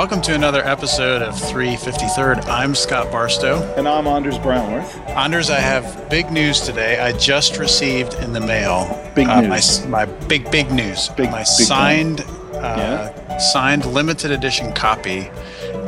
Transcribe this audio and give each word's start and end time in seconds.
Welcome 0.00 0.22
to 0.22 0.34
another 0.34 0.66
episode 0.66 1.20
of 1.20 1.34
353rd. 1.34 2.46
I'm 2.46 2.74
Scott 2.74 3.12
Barstow. 3.12 3.62
And 3.76 3.86
I'm 3.86 4.06
Anders 4.06 4.38
Brownworth. 4.38 4.96
Anders, 5.10 5.50
I 5.50 5.60
have 5.60 6.08
big 6.08 6.32
news 6.32 6.62
today. 6.62 6.98
I 6.98 7.12
just 7.12 7.58
received 7.58 8.14
in 8.14 8.32
the 8.32 8.40
mail 8.40 8.88
big 9.14 9.28
uh, 9.28 9.42
news. 9.42 9.84
My, 9.88 10.06
my, 10.06 10.12
big, 10.26 10.50
big 10.50 10.72
news. 10.72 11.10
Big, 11.10 11.30
my 11.30 11.40
big 11.40 11.46
signed, 11.46 12.22
uh, 12.54 13.12
yeah. 13.12 13.36
signed 13.36 13.84
limited 13.84 14.30
edition 14.30 14.72
copy 14.72 15.28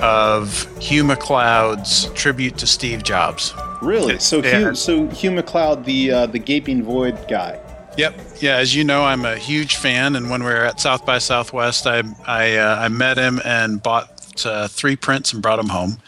of 0.03 0.69
Hugh 0.77 1.05
MacLeod's 1.05 2.13
tribute 2.13 2.59
to 2.59 2.67
Steve 2.67 3.05
Jobs. 3.05 3.55
Really? 3.81 4.19
So. 4.19 4.43
Hugh, 4.43 4.75
so 4.75 5.09
Hugh 5.09 5.31
MacLeod, 5.31 5.87
the 5.87 6.11
uh, 6.11 6.27
the 6.27 6.39
gaping 6.39 6.83
void 6.83 7.17
guy. 7.29 7.59
Yep. 7.97 8.21
Yeah. 8.41 8.57
As 8.57 8.75
you 8.75 8.85
know, 8.85 9.05
I'm 9.05 9.25
a 9.25 9.37
huge 9.37 9.77
fan, 9.77 10.17
and 10.17 10.31
when 10.31 10.43
we 10.43 10.51
were 10.51 10.65
at 10.65 10.81
South 10.81 11.05
by 11.05 11.19
Southwest, 11.19 11.87
I 11.87 12.03
I, 12.27 12.57
uh, 12.57 12.77
I 12.81 12.89
met 12.89 13.19
him 13.19 13.41
and 13.45 13.83
bought 13.83 14.47
uh, 14.47 14.69
three 14.69 14.97
prints 14.97 15.33
and 15.33 15.43
brought 15.43 15.57
them 15.57 15.69
home. 15.69 15.99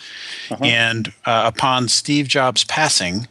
Uh-huh. 0.50 0.64
And 0.64 1.12
uh, 1.24 1.50
upon 1.54 1.88
Steve 1.88 2.26
Jobs' 2.26 2.64
passing, 2.64 3.28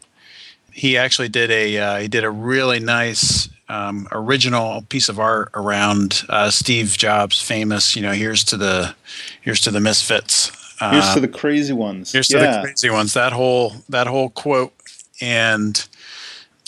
he 0.72 0.98
actually 0.98 1.30
did 1.30 1.52
a 1.52 1.78
uh, 1.78 2.00
he 2.00 2.08
did 2.08 2.24
a 2.24 2.30
really 2.30 2.80
nice 2.80 3.50
um, 3.70 4.08
original 4.12 4.84
piece 4.84 5.10
of 5.10 5.20
art 5.20 5.50
around 5.56 6.24
uh, 6.30 6.52
Steve 6.52 6.96
Jobs' 6.98 7.42
famous, 7.42 7.96
you 7.96 8.02
know, 8.02 8.12
here's 8.12 8.44
to 8.46 8.58
the 8.58 8.96
here's 9.42 9.62
to 9.62 9.72
the 9.72 9.80
misfits. 9.80 10.52
here's 10.80 11.14
to 11.14 11.20
the 11.20 11.28
crazy 11.28 11.74
ones. 11.74 12.12
Here's 12.12 12.32
yeah. 12.32 12.40
to 12.40 12.46
the 12.46 12.62
crazy 12.64 12.90
ones. 12.90 13.14
That 13.14 13.34
whole 13.34 13.74
that 13.90 14.08
whole 14.08 14.30
quote 14.30 14.74
and 15.22 15.88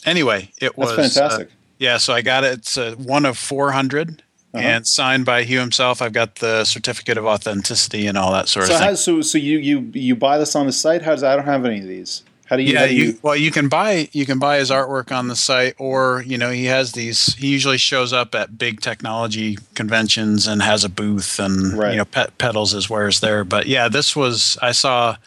anyway, 0.05 0.51
it 0.61 0.77
was 0.77 0.95
fantastic. 0.95 1.49
Yeah, 1.77 1.97
so 1.97 2.13
I 2.13 2.21
got 2.21 2.43
it. 2.43 2.53
It's 2.53 2.77
a 2.77 2.93
one 2.93 3.25
of 3.25 3.37
400 3.37 4.23
uh-huh. 4.53 4.65
and 4.65 4.87
signed 4.87 5.25
by 5.25 5.43
Hugh 5.43 5.59
himself. 5.59 6.01
I've 6.01 6.13
got 6.13 6.35
the 6.35 6.65
certificate 6.65 7.17
of 7.17 7.25
authenticity 7.25 8.07
and 8.07 8.17
all 8.17 8.31
that 8.31 8.47
sort 8.47 8.67
so 8.67 8.73
of 8.73 8.79
thing. 8.79 8.87
How, 8.89 8.95
so, 8.95 9.21
so 9.21 9.37
you 9.37 9.57
you 9.57 9.79
you 9.93 10.15
buy 10.15 10.37
this 10.37 10.55
on 10.55 10.65
the 10.65 10.71
site? 10.71 11.01
How 11.01 11.11
does 11.11 11.23
I 11.23 11.35
don't 11.35 11.45
have 11.45 11.65
any 11.65 11.79
of 11.79 11.87
these? 11.87 12.23
How 12.45 12.57
do 12.57 12.63
you? 12.63 12.73
Yeah, 12.73 12.87
do 12.87 12.95
you, 12.95 13.19
well, 13.23 13.35
you 13.35 13.51
can 13.51 13.69
buy 13.69 14.07
you 14.11 14.25
can 14.25 14.39
buy 14.39 14.57
his 14.57 14.69
artwork 14.69 15.15
on 15.15 15.27
the 15.27 15.35
site, 15.35 15.75
or 15.77 16.23
you 16.25 16.37
know 16.37 16.51
he 16.51 16.65
has 16.65 16.91
these. 16.93 17.33
He 17.35 17.47
usually 17.47 17.79
shows 17.79 18.13
up 18.13 18.35
at 18.35 18.57
big 18.57 18.81
technology 18.81 19.57
conventions 19.73 20.47
and 20.47 20.61
has 20.61 20.83
a 20.83 20.89
booth 20.89 21.39
and 21.39 21.73
right. 21.73 21.91
you 21.91 21.97
know 21.97 22.05
pet 22.05 22.37
peddles 22.37 22.71
his 22.71 22.89
wares 22.89 23.19
there. 23.19 23.43
But 23.43 23.65
yeah, 23.65 23.89
this 23.89 24.15
was 24.15 24.57
I 24.61 24.71
saw 24.73 25.17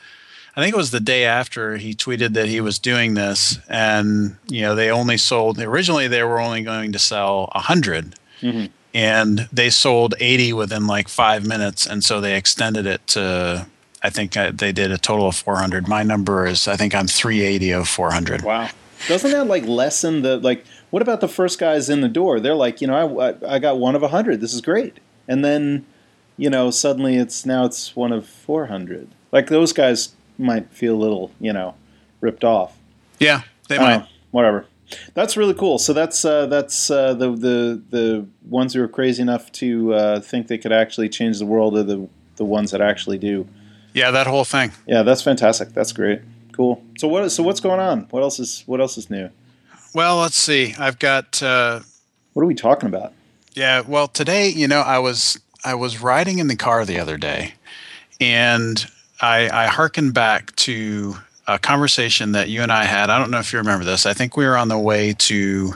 I 0.59 0.62
think 0.62 0.75
it 0.75 0.77
was 0.77 0.91
the 0.91 0.98
day 0.98 1.25
after 1.25 1.77
he 1.77 1.95
tweeted 1.95 2.33
that 2.33 2.48
he 2.48 2.61
was 2.61 2.81
doing 2.81 3.14
this, 3.14 3.61
and 3.69 4.39
you 4.48 4.62
know 4.62 4.75
they 4.75 4.91
only 4.91 5.17
sold 5.17 5.61
originally 5.61 6.09
they 6.09 6.25
were 6.25 6.41
only 6.41 6.62
going 6.62 6.91
to 6.91 6.98
sell 6.98 7.48
a 7.53 7.59
100 7.59 8.17
mm-hmm. 8.41 8.67
and 8.92 9.48
they 9.53 9.70
sold 9.70 10.17
eighty 10.19 10.53
within 10.53 10.89
like 10.89 11.09
five 11.09 11.47
minutes, 11.47 11.86
and 11.86 12.03
so 12.03 12.20
they 12.20 12.36
extended 12.36 12.86
it 12.86 13.06
to 13.06 13.69
I 14.03 14.11
think 14.11 14.36
I, 14.36 14.51
they 14.51 14.73
did 14.73 14.91
a 14.91 14.98
total 14.98 15.29
of 15.29 15.36
four 15.36 15.59
hundred. 15.59 15.86
My 15.86 16.03
number 16.03 16.45
is 16.45 16.67
I 16.67 16.75
think 16.75 16.92
I'm 16.92 17.06
three 17.06 17.42
eighty 17.42 17.70
of 17.70 17.89
four 17.89 18.11
hundred. 18.11 18.42
Wow, 18.42 18.69
doesn't 19.06 19.31
that 19.31 19.47
like 19.47 19.64
lessen 19.64 20.23
the 20.23 20.39
like? 20.39 20.64
What 20.91 21.03
about 21.03 21.20
the 21.20 21.29
first 21.29 21.61
guys 21.61 21.89
in 21.89 22.01
the 22.01 22.09
door? 22.09 22.41
They're 22.41 22.56
like, 22.56 22.81
you 22.81 22.89
know, 22.89 23.20
I 23.20 23.36
I 23.47 23.59
got 23.61 23.79
one 23.79 23.95
of 23.95 24.03
a 24.03 24.09
hundred. 24.09 24.41
This 24.41 24.55
is 24.55 24.61
great, 24.61 24.98
and 25.29 25.45
then 25.45 25.86
you 26.36 26.51
know 26.51 26.73
suddenly 26.73 27.14
it's 27.14 27.47
now 27.47 27.64
it's 27.64 27.95
one 27.95 28.11
of 28.11 28.27
four 28.27 28.67
hundred. 28.67 29.11
Like 29.31 29.47
those 29.48 29.73
guys 29.73 30.17
might 30.39 30.70
feel 30.70 30.94
a 30.94 31.00
little, 31.00 31.31
you 31.41 31.53
know, 31.53 31.75
ripped 32.20 32.44
off. 32.44 32.77
Yeah, 33.19 33.42
they 33.69 33.78
might. 33.78 34.06
whatever. 34.31 34.67
That's 35.14 35.36
really 35.36 35.55
cool. 35.55 35.78
So 35.78 35.92
that's 35.92 36.25
uh, 36.25 36.47
that's 36.47 36.91
uh, 36.91 37.14
the 37.14 37.30
the 37.33 37.83
the 37.91 38.27
ones 38.48 38.75
who 38.75 38.83
are 38.83 38.89
crazy 38.89 39.20
enough 39.22 39.53
to 39.53 39.92
uh, 39.92 40.20
think 40.20 40.48
they 40.48 40.58
could 40.58 40.73
actually 40.73 41.08
change 41.08 41.39
the 41.39 41.46
world 41.46 41.77
are 41.77 41.83
the 41.83 42.08
the 42.36 42.45
ones 42.45 42.70
that 42.70 42.80
actually 42.80 43.18
do. 43.18 43.46
Yeah, 43.92 44.11
that 44.11 44.27
whole 44.27 44.45
thing. 44.45 44.73
Yeah, 44.86 45.02
that's 45.02 45.23
fantastic. 45.23 45.74
That's 45.74 45.92
great. 45.92 46.20
Cool. 46.52 46.83
So 46.98 47.08
what? 47.08 47.29
So 47.30 47.42
what's 47.42 47.61
going 47.61 47.80
on? 47.80 48.07
What 48.11 48.23
else 48.23 48.39
is 48.39 48.62
What 48.67 48.80
else 48.80 48.96
is 48.96 49.11
new? 49.11 49.30
Well, 49.95 50.18
let's 50.18 50.36
see. 50.36 50.74
I've 50.79 50.98
got. 50.98 51.42
Uh, 51.42 51.80
what 52.33 52.42
are 52.42 52.46
we 52.46 52.55
talking 52.55 52.89
about? 52.89 53.12
Yeah. 53.55 53.83
Well, 53.86 54.08
today, 54.08 54.48
you 54.48 54.68
know, 54.68 54.80
I 54.80 54.98
was 54.98 55.41
I 55.64 55.74
was 55.74 56.01
riding 56.01 56.39
in 56.39 56.46
the 56.48 56.57
car 56.57 56.85
the 56.85 56.98
other 56.98 57.17
day, 57.17 57.55
and 58.20 58.86
I, 59.20 59.64
I 59.64 59.67
hearken 59.67 60.12
back 60.12 60.55
to 60.56 61.17
a 61.46 61.58
conversation 61.58 62.33
that 62.33 62.48
you 62.48 62.62
and 62.62 62.70
I 62.70 62.84
had. 62.84 63.11
I 63.11 63.18
don't 63.18 63.30
know 63.30 63.39
if 63.39 63.52
you 63.52 63.58
remember 63.58 63.84
this. 63.84 64.06
I 64.06 64.14
think 64.14 64.36
we 64.36 64.46
were 64.46 64.56
on 64.56 64.68
the 64.68 64.79
way 64.79 65.14
to 65.14 65.74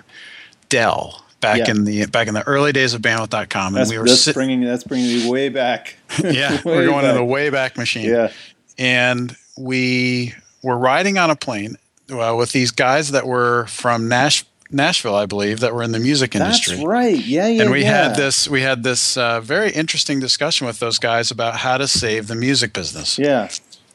Dell 0.69 1.25
back 1.41 1.59
yeah. 1.59 1.71
in 1.71 1.85
the 1.85 2.07
back 2.07 2.29
in 2.29 2.35
the 2.35 2.47
early 2.47 2.73
days 2.73 2.95
of 2.95 3.03
bandwidth.com 3.03 3.75
and 3.75 3.77
that's, 3.77 3.91
we 3.91 3.99
were 3.99 4.07
that's 4.07 4.21
sit- 4.21 4.35
bringing 4.35 4.61
that's 4.61 4.85
bringing 4.85 5.07
you 5.07 5.29
way 5.29 5.49
back 5.49 5.97
yeah 6.23 6.53
way 6.65 6.77
we're 6.77 6.87
going 6.87 7.03
back. 7.03 7.11
in 7.11 7.17
the 7.17 7.25
way 7.25 7.51
back 7.51 7.77
machine 7.77 8.09
yeah 8.09 8.31
and 8.79 9.37
we 9.59 10.33
were 10.63 10.79
riding 10.79 11.19
on 11.19 11.31
a 11.31 11.37
plane 11.37 11.77
well, 12.13 12.37
with 12.37 12.53
these 12.53 12.71
guys 12.71 13.11
that 13.13 13.27
were 13.27 13.67
from 13.67 14.09
Nash, 14.09 14.45
Nashville, 14.73 15.15
I 15.15 15.27
believe, 15.27 15.61
that 15.61 15.75
were 15.75 15.83
in 15.83 15.93
the 15.93 15.99
music 15.99 16.35
industry. 16.35 16.77
That's 16.77 16.87
right. 16.87 17.17
Yeah, 17.17 17.47
yeah. 17.49 17.63
And 17.63 17.71
we 17.71 17.83
yeah. 17.83 18.09
had 18.09 18.17
this 18.17 18.49
we 18.49 18.63
had 18.63 18.83
this 18.83 19.17
uh, 19.17 19.41
very 19.41 19.71
interesting 19.71 20.21
discussion 20.21 20.67
with 20.67 20.79
those 20.79 20.99
guys 20.99 21.31
about 21.31 21.57
how 21.57 21.79
to 21.79 21.87
save 21.87 22.29
the 22.29 22.35
music 22.35 22.73
business. 22.73 23.19
Yeah. 23.19 23.49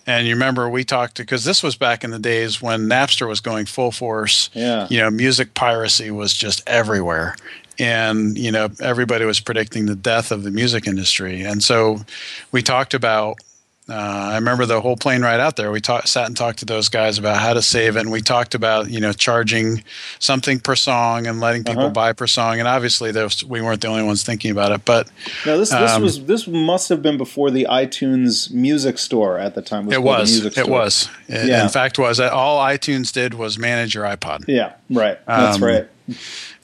And 0.05 0.25
you 0.25 0.33
remember 0.33 0.69
we 0.69 0.85
talked 0.85 1.17
because 1.17 1.43
this 1.43 1.61
was 1.61 1.75
back 1.75 2.03
in 2.03 2.11
the 2.11 2.19
days 2.19 2.61
when 2.61 2.87
Napster 2.87 3.27
was 3.27 3.41
going 3.41 3.65
full 3.65 3.91
force. 3.91 4.49
Yeah. 4.53 4.87
You 4.89 4.99
know, 4.99 5.11
music 5.11 5.53
piracy 5.53 6.11
was 6.11 6.33
just 6.33 6.67
everywhere. 6.67 7.35
And, 7.79 8.37
you 8.37 8.51
know, 8.51 8.69
everybody 8.81 9.25
was 9.25 9.39
predicting 9.39 9.85
the 9.85 9.95
death 9.95 10.31
of 10.31 10.43
the 10.43 10.49
music 10.49 10.87
industry. 10.87 11.43
And 11.43 11.61
so 11.61 11.99
we 12.51 12.63
talked 12.63 12.93
about 12.93 13.37
uh, 13.89 13.93
I 13.93 14.35
remember 14.35 14.65
the 14.65 14.81
whole 14.81 14.97
plane 14.97 15.21
ride 15.21 15.39
out 15.39 15.55
there. 15.55 15.71
We 15.71 15.79
talk, 15.79 16.07
sat 16.07 16.27
and 16.27 16.35
talked 16.35 16.59
to 16.59 16.65
those 16.65 16.89
guys 16.89 17.17
about 17.17 17.37
how 17.37 17.53
to 17.53 17.61
save 17.61 17.95
it, 17.95 18.01
and 18.01 18.11
we 18.11 18.21
talked 18.21 18.53
about 18.53 18.89
you 18.89 18.99
know 18.99 19.13
charging 19.13 19.83
something 20.19 20.59
per 20.59 20.75
song 20.75 21.25
and 21.25 21.39
letting 21.39 21.63
people 21.63 21.83
uh-huh. 21.83 21.91
buy 21.91 22.13
per 22.13 22.27
song. 22.27 22.59
And 22.59 22.67
obviously, 22.67 23.11
was, 23.13 23.45
we 23.45 23.61
weren't 23.61 23.79
the 23.81 23.87
only 23.87 24.03
ones 24.03 24.23
thinking 24.23 24.51
about 24.51 24.73
it. 24.73 24.83
But 24.83 25.09
no, 25.45 25.57
this 25.57 25.69
this 25.69 25.91
um, 25.91 26.01
was 26.01 26.25
this 26.25 26.47
must 26.47 26.89
have 26.89 27.01
been 27.01 27.17
before 27.17 27.49
the 27.49 27.65
iTunes 27.69 28.51
Music 28.51 28.97
Store 28.97 29.37
at 29.37 29.55
the 29.55 29.61
time. 29.61 29.85
Was 29.85 29.95
it 29.95 30.03
was. 30.03 30.57
It 30.57 30.67
was. 30.67 31.09
It, 31.29 31.47
yeah. 31.47 31.63
In 31.63 31.69
fact, 31.69 31.97
was 31.97 32.19
all 32.19 32.59
iTunes 32.59 33.13
did 33.13 33.35
was 33.35 33.57
manage 33.57 33.95
your 33.95 34.03
iPod. 34.03 34.45
Yeah. 34.47 34.73
Right. 34.89 35.17
That's 35.25 35.57
um, 35.57 35.63
right. 35.63 35.87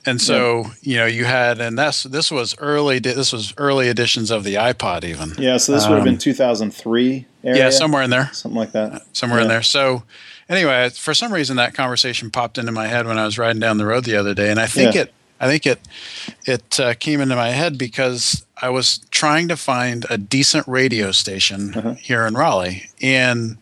And 0.05 0.19
so, 0.21 0.65
you 0.81 0.97
know, 0.97 1.05
you 1.05 1.23
had, 1.23 1.61
and 1.61 1.77
that's 1.77 2.03
this 2.03 2.29
was 2.29 2.55
early. 2.57 2.99
This 2.99 3.31
was 3.31 3.53
early 3.57 3.87
editions 3.87 4.31
of 4.31 4.43
the 4.43 4.55
iPod, 4.55 5.03
even. 5.03 5.31
Yeah, 5.37 5.57
so 5.57 5.71
this 5.71 5.87
would 5.87 5.95
have 5.95 6.03
been 6.03 6.17
2003. 6.17 7.17
Um, 7.17 7.25
area, 7.43 7.63
yeah, 7.63 7.69
somewhere 7.69 8.03
in 8.03 8.09
there, 8.09 8.29
something 8.33 8.57
like 8.57 8.71
that. 8.73 9.03
Somewhere 9.13 9.39
yeah. 9.39 9.43
in 9.43 9.49
there. 9.49 9.63
So, 9.63 10.03
anyway, 10.49 10.89
for 10.89 11.13
some 11.13 11.33
reason, 11.33 11.57
that 11.57 11.73
conversation 11.73 12.31
popped 12.31 12.57
into 12.57 12.71
my 12.71 12.87
head 12.87 13.07
when 13.07 13.17
I 13.17 13.25
was 13.25 13.37
riding 13.37 13.59
down 13.59 13.77
the 13.77 13.85
road 13.85 14.03
the 14.03 14.15
other 14.15 14.33
day, 14.33 14.49
and 14.49 14.59
I 14.59 14.65
think 14.65 14.95
yeah. 14.95 15.03
it, 15.03 15.13
I 15.39 15.47
think 15.47 15.65
it, 15.65 15.79
it 16.45 16.79
uh, 16.79 16.93
came 16.95 17.21
into 17.21 17.35
my 17.35 17.49
head 17.49 17.77
because 17.77 18.45
I 18.61 18.69
was 18.69 18.99
trying 19.11 19.47
to 19.49 19.57
find 19.57 20.05
a 20.09 20.17
decent 20.17 20.67
radio 20.67 21.11
station 21.11 21.73
uh-huh. 21.75 21.93
here 21.95 22.25
in 22.25 22.33
Raleigh, 22.33 22.83
and 23.01 23.57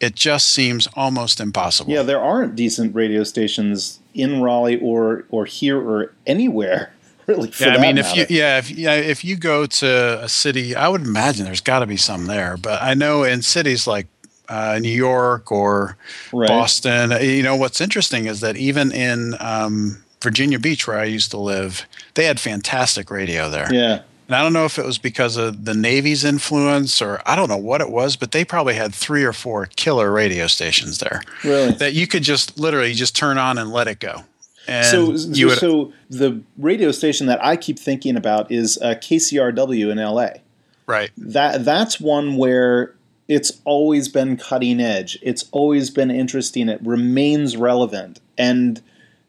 it 0.00 0.14
just 0.14 0.48
seems 0.48 0.88
almost 0.94 1.40
impossible. 1.40 1.92
Yeah, 1.92 2.02
there 2.02 2.20
aren't 2.20 2.54
decent 2.54 2.94
radio 2.94 3.24
stations 3.24 4.00
in 4.16 4.42
Raleigh 4.42 4.80
or 4.80 5.24
or 5.30 5.44
here 5.44 5.78
or 5.78 6.12
anywhere. 6.26 6.92
Really, 7.26 7.50
yeah, 7.58 7.70
I 7.70 7.80
mean, 7.80 7.96
matter. 7.96 8.20
if 8.20 8.30
you 8.30 8.36
yeah 8.36 8.58
if 8.58 8.70
yeah 8.70 8.94
if 8.94 9.24
you 9.24 9.34
go 9.34 9.66
to 9.66 10.22
a 10.22 10.28
city, 10.28 10.76
I 10.76 10.86
would 10.86 11.00
imagine 11.00 11.44
there's 11.44 11.60
got 11.60 11.80
to 11.80 11.86
be 11.86 11.96
some 11.96 12.26
there. 12.26 12.56
But 12.56 12.80
I 12.80 12.94
know 12.94 13.24
in 13.24 13.42
cities 13.42 13.84
like 13.84 14.06
uh, 14.48 14.78
New 14.80 14.88
York 14.88 15.50
or 15.50 15.96
right. 16.32 16.46
Boston, 16.46 17.10
uh, 17.10 17.18
you 17.18 17.42
know, 17.42 17.56
what's 17.56 17.80
interesting 17.80 18.26
is 18.26 18.42
that 18.42 18.56
even 18.56 18.92
in 18.92 19.34
um, 19.40 20.04
Virginia 20.22 20.60
Beach, 20.60 20.86
where 20.86 21.00
I 21.00 21.04
used 21.04 21.32
to 21.32 21.36
live, 21.36 21.86
they 22.14 22.26
had 22.26 22.38
fantastic 22.38 23.10
radio 23.10 23.50
there. 23.50 23.72
Yeah. 23.74 24.02
And 24.26 24.34
I 24.34 24.42
don't 24.42 24.52
know 24.52 24.64
if 24.64 24.78
it 24.78 24.84
was 24.84 24.98
because 24.98 25.36
of 25.36 25.64
the 25.64 25.74
Navy's 25.74 26.24
influence 26.24 27.00
or 27.00 27.22
I 27.24 27.36
don't 27.36 27.48
know 27.48 27.56
what 27.56 27.80
it 27.80 27.90
was, 27.90 28.16
but 28.16 28.32
they 28.32 28.44
probably 28.44 28.74
had 28.74 28.94
three 28.94 29.24
or 29.24 29.32
four 29.32 29.66
killer 29.76 30.10
radio 30.10 30.46
stations 30.48 30.98
there. 30.98 31.22
Really? 31.44 31.72
That 31.72 31.94
you 31.94 32.06
could 32.06 32.22
just 32.22 32.58
literally 32.58 32.92
just 32.92 33.14
turn 33.14 33.38
on 33.38 33.56
and 33.58 33.70
let 33.70 33.86
it 33.86 34.00
go. 34.00 34.24
And 34.68 34.86
so, 34.86 35.16
so, 35.16 35.46
would, 35.46 35.58
so, 35.58 35.92
the 36.10 36.40
radio 36.58 36.90
station 36.90 37.28
that 37.28 37.44
I 37.44 37.56
keep 37.56 37.78
thinking 37.78 38.16
about 38.16 38.50
is 38.50 38.78
uh, 38.82 38.94
KCRW 38.94 39.92
in 39.92 39.98
LA. 39.98 40.40
Right. 40.86 41.10
That 41.16 41.64
that's 41.64 42.00
one 42.00 42.36
where 42.36 42.94
it's 43.28 43.60
always 43.64 44.08
been 44.08 44.36
cutting 44.36 44.80
edge. 44.80 45.18
It's 45.22 45.48
always 45.52 45.90
been 45.90 46.10
interesting. 46.10 46.68
It 46.68 46.80
remains 46.82 47.56
relevant, 47.56 48.20
and 48.36 48.82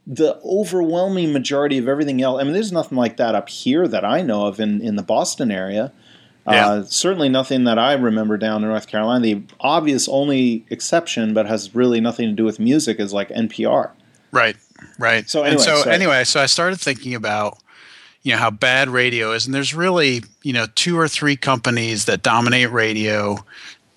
the 0.08 0.40
overwhelming 0.44 1.34
majority 1.34 1.78
of 1.78 1.90
everything 1.90 2.22
else. 2.22 2.40
I 2.40 2.46
mean, 2.46 2.54
there's 2.54 2.72
nothing 2.72 2.98
like 2.98 3.18
that 3.18 3.36
up 3.36 3.50
here 3.50 3.88
that 3.90 4.06
I 4.06 4.22
know 4.22 4.46
of 4.48 4.60
in, 4.60 4.82
in 4.82 4.96
the 4.96 5.04
Boston 5.04 5.52
area. 5.52 5.92
Yeah. 6.48 6.70
Uh, 6.70 6.84
certainly 6.86 7.28
nothing 7.28 7.66
that 7.66 7.78
I 7.78 7.92
remember 7.92 8.38
down 8.38 8.64
in 8.64 8.70
North 8.70 8.88
Carolina. 8.88 9.22
The 9.22 9.44
obvious 9.60 10.08
only 10.08 10.66
exception, 10.70 11.34
but 11.34 11.46
has 11.46 11.76
really 11.76 12.00
nothing 12.00 12.30
to 12.30 12.34
do 12.34 12.46
with 12.46 12.58
music, 12.58 13.02
is 13.02 13.12
like 13.12 13.28
NPR. 13.30 13.92
Right, 14.32 14.56
right. 14.98 15.30
So 15.30 15.42
anyway, 15.42 15.52
and 15.52 15.62
so 15.62 15.90
anyway, 15.90 16.24
so 16.24 16.40
I 16.40 16.46
started 16.46 16.80
thinking 16.80 17.14
about, 17.14 17.58
you 18.24 18.34
know 18.34 18.40
how 18.40 18.50
bad 18.50 18.90
radio 18.90 19.32
is 19.32 19.46
and 19.46 19.56
there's 19.56 19.74
really 19.74 20.22
you 20.44 20.52
know 20.52 20.66
two 20.76 21.00
or 21.00 21.08
three 21.08 21.38
companies 21.38 22.06
that 22.06 22.24
dominate 22.24 22.70
radio 22.72 23.38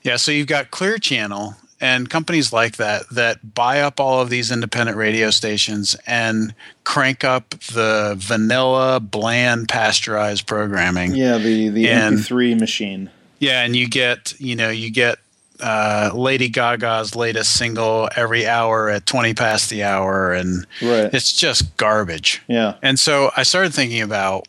yeah 0.05 0.15
so 0.15 0.31
you've 0.31 0.47
got 0.47 0.71
clear 0.71 0.99
channel 0.99 1.57
and 1.81 2.11
companies 2.11 2.53
like 2.53 2.77
that 2.77 3.09
that 3.11 3.55
buy 3.55 3.81
up 3.81 3.99
all 4.01 4.21
of 4.21 4.31
these 4.31 4.51
independent 4.51 4.97
radio 4.97 5.31
stations 5.31 5.97
and 6.07 6.55
crank 6.85 7.25
up 7.25 7.51
the 7.73 8.15
vanilla 8.19 9.01
bland 9.01 9.69
pasteurized 9.69 10.47
programming. 10.47 11.15
Yeah 11.15 11.39
the 11.39 11.69
the 11.69 11.89
And- 11.89 12.19
mp3 12.19 12.59
machine. 12.61 13.11
Yeah 13.39 13.63
and 13.63 13.75
you 13.75 13.89
get 13.89 14.35
you 14.39 14.55
know 14.57 14.69
you 14.71 14.91
get 14.91 15.19
uh, 15.63 16.11
lady 16.15 16.49
gaga's 16.49 17.15
latest 17.15 17.55
single 17.57 18.09
every 18.17 18.47
hour 18.47 18.89
at 18.89 19.05
20 19.05 19.35
past 19.35 19.69
the 19.69 19.83
hour 19.83 20.33
and 20.33 20.67
right. 20.81 21.13
it's 21.13 21.33
just 21.35 21.77
garbage. 21.77 22.41
Yeah. 22.49 22.77
And 22.83 22.99
so 22.99 23.31
I 23.37 23.43
started 23.43 23.75
thinking 23.75 24.01
about 24.01 24.49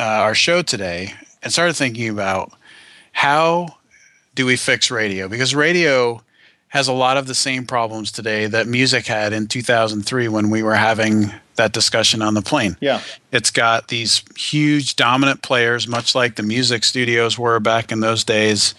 uh, 0.00 0.04
our 0.04 0.34
show 0.34 0.62
today 0.62 1.12
and 1.42 1.52
started 1.52 1.74
thinking 1.74 2.08
about 2.08 2.52
how 3.12 3.76
do 4.34 4.46
we 4.46 4.56
fix 4.56 4.90
radio? 4.90 5.28
Because 5.28 5.54
radio 5.54 6.22
has 6.68 6.88
a 6.88 6.92
lot 6.92 7.16
of 7.16 7.26
the 7.26 7.34
same 7.34 7.66
problems 7.66 8.12
today 8.12 8.46
that 8.46 8.66
music 8.66 9.06
had 9.06 9.32
in 9.32 9.46
2003 9.46 10.28
when 10.28 10.50
we 10.50 10.62
were 10.62 10.74
having 10.74 11.32
that 11.56 11.72
discussion 11.72 12.22
on 12.22 12.34
the 12.34 12.42
plane. 12.42 12.76
yeah 12.80 13.00
It's 13.32 13.50
got 13.50 13.88
these 13.88 14.22
huge 14.36 14.96
dominant 14.96 15.42
players, 15.42 15.88
much 15.88 16.14
like 16.14 16.36
the 16.36 16.42
music 16.42 16.84
studios 16.84 17.38
were 17.38 17.58
back 17.58 17.90
in 17.90 18.00
those 18.00 18.22
days, 18.24 18.74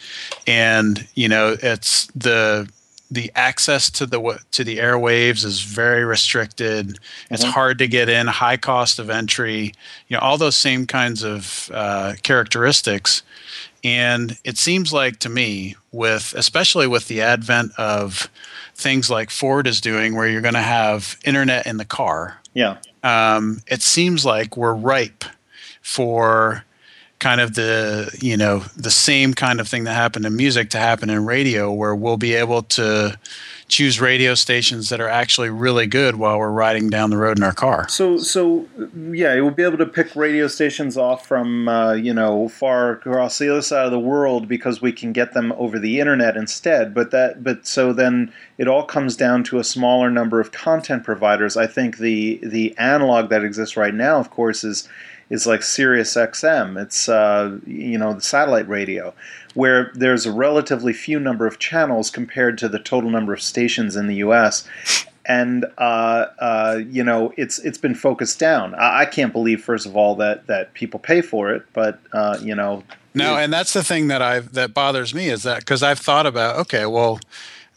and 0.48 1.06
you 1.14 1.28
know 1.28 1.58
it's 1.62 2.08
the 2.16 2.70
the 3.12 3.32
access 3.36 3.90
to 3.92 4.06
the 4.06 4.40
to 4.52 4.64
the 4.64 4.78
airwaves 4.78 5.44
is 5.44 5.62
very 5.62 6.04
restricted. 6.06 7.00
It's 7.32 7.44
Mhm. 7.44 7.52
hard 7.52 7.78
to 7.80 7.88
get 7.88 8.08
in, 8.10 8.28
high 8.28 8.58
cost 8.58 9.00
of 9.00 9.10
entry. 9.10 9.74
You 10.08 10.16
know 10.18 10.20
all 10.20 10.38
those 10.38 10.56
same 10.56 10.86
kinds 10.86 11.24
of 11.24 11.70
uh, 11.74 12.14
characteristics, 12.22 13.24
and 13.84 14.38
it 14.44 14.58
seems 14.58 14.94
like 14.94 15.18
to 15.20 15.30
me, 15.30 15.76
with 15.92 16.34
especially 16.38 16.86
with 16.88 17.08
the 17.08 17.22
advent 17.22 17.72
of 17.78 18.30
things 18.76 19.10
like 19.10 19.30
Ford 19.32 19.66
is 19.68 19.82
doing, 19.82 20.16
where 20.16 20.28
you're 20.28 20.42
going 20.42 20.54
to 20.54 20.62
have 20.62 21.18
internet 21.26 21.66
in 21.68 21.78
the 21.78 21.86
car 21.86 22.38
yeah 22.54 22.78
um, 23.04 23.62
it 23.68 23.82
seems 23.82 24.26
like 24.26 24.58
we're 24.58 24.74
ripe 24.74 25.24
for 25.82 26.64
kind 27.20 27.42
of 27.42 27.56
the 27.56 28.18
you 28.22 28.38
know 28.38 28.60
the 28.78 28.92
same 28.92 29.34
kind 29.34 29.60
of 29.60 29.68
thing 29.68 29.84
that 29.84 29.94
happened 29.94 30.26
in 30.26 30.36
music 30.36 30.70
to 30.70 30.78
happen 30.78 31.10
in 31.10 31.26
radio 31.26 31.72
where 31.72 31.96
we'll 31.96 32.18
be 32.18 32.34
able 32.34 32.64
to 32.64 33.18
choose 33.68 34.02
radio 34.02 34.34
stations 34.34 34.90
that 34.90 35.00
are 35.00 35.08
actually 35.08 35.50
really 35.50 35.86
good 35.86 36.16
while 36.16 36.40
we're 36.40 36.50
riding 36.50 36.90
down 36.90 37.10
the 37.10 37.18
road 37.18 37.38
in 37.38 37.44
our 37.44 37.54
car 37.54 37.88
So, 37.90 38.18
so 38.18 38.68
yeah, 38.96 39.36
you'll 39.36 39.52
be 39.52 39.64
able 39.64 39.78
to 39.78 39.86
pick 39.86 40.16
radio 40.16 40.48
stations 40.48 40.98
off 40.98 41.26
from 41.26 41.68
uh, 41.68 41.94
you 41.94 42.14
know 42.14 42.48
far 42.50 42.92
across 42.92 43.38
the 43.38 43.50
other 43.50 43.62
side 43.62 43.86
of 43.86 43.92
the 43.92 44.00
world 44.00 44.48
because 44.48 44.82
we 44.82 44.92
can 44.92 45.14
get 45.14 45.34
them 45.34 45.54
over 45.58 45.78
the 45.78 46.00
internet 46.00 46.38
instead. 46.38 46.94
But 46.94 47.12
that, 47.12 47.44
but 47.44 47.68
so 47.68 47.94
then 47.94 48.32
it 48.58 48.68
all 48.68 48.84
comes 48.84 49.16
down 49.16 49.44
to 49.46 49.60
a 49.60 49.64
smaller 49.64 50.10
number 50.10 50.40
of 50.40 50.52
content 50.52 51.04
providers. 51.04 51.58
I 51.58 51.68
think 51.68 51.98
the 51.98 52.40
the 52.42 52.78
analog 52.78 53.30
that 53.30 53.44
exists 53.44 53.78
right 53.78 53.94
now, 53.94 54.20
of 54.20 54.30
course, 54.30 54.64
is 54.64 54.88
is 55.30 55.46
like 55.46 55.64
Sirius 55.64 56.16
XM. 56.16 56.82
It's 56.82 57.10
uh, 57.10 57.58
you 57.66 57.98
know 57.98 58.14
the 58.14 58.22
satellite 58.22 58.68
radio, 58.68 59.14
where 59.54 59.92
there's 59.94 60.26
a 60.26 60.32
relatively 60.32 60.94
few 60.94 61.20
number 61.20 61.46
of 61.48 61.60
channels 61.60 62.10
compared 62.10 62.58
to 62.60 62.70
the 62.70 62.80
total 62.80 63.10
number 63.10 63.34
of 63.34 63.42
stations 63.42 63.96
in 63.96 64.08
the 64.08 64.16
U.S 64.16 64.68
and 65.30 65.64
uh, 65.78 66.26
uh, 66.40 66.82
you 66.90 67.04
know 67.04 67.32
it's 67.38 67.60
it's 67.60 67.78
been 67.78 67.96
focused 67.96 68.40
down. 68.40 68.74
I, 68.76 69.02
I 69.02 69.06
can't 69.06 69.32
believe, 69.32 69.64
first 69.64 69.86
of 69.86 69.96
all, 69.96 70.16
that 70.16 70.48
that 70.48 70.74
people 70.74 71.00
pay 71.00 71.22
for 71.22 71.54
it, 71.54 71.64
but 71.72 72.00
uh, 72.12 72.38
you 72.42 72.56
know, 72.56 72.84
No, 73.14 73.38
and 73.38 73.54
that's 73.54 73.74
the 73.74 73.84
thing 73.84 74.08
that 74.08 74.22
I 74.22 74.40
that 74.40 74.74
bothers 74.74 75.14
me 75.14 75.30
is 75.30 75.44
that 75.44 75.60
because 75.60 75.84
I've 75.84 76.00
thought 76.00 76.26
about 76.26 76.58
okay, 76.62 76.88
well, 76.88 77.20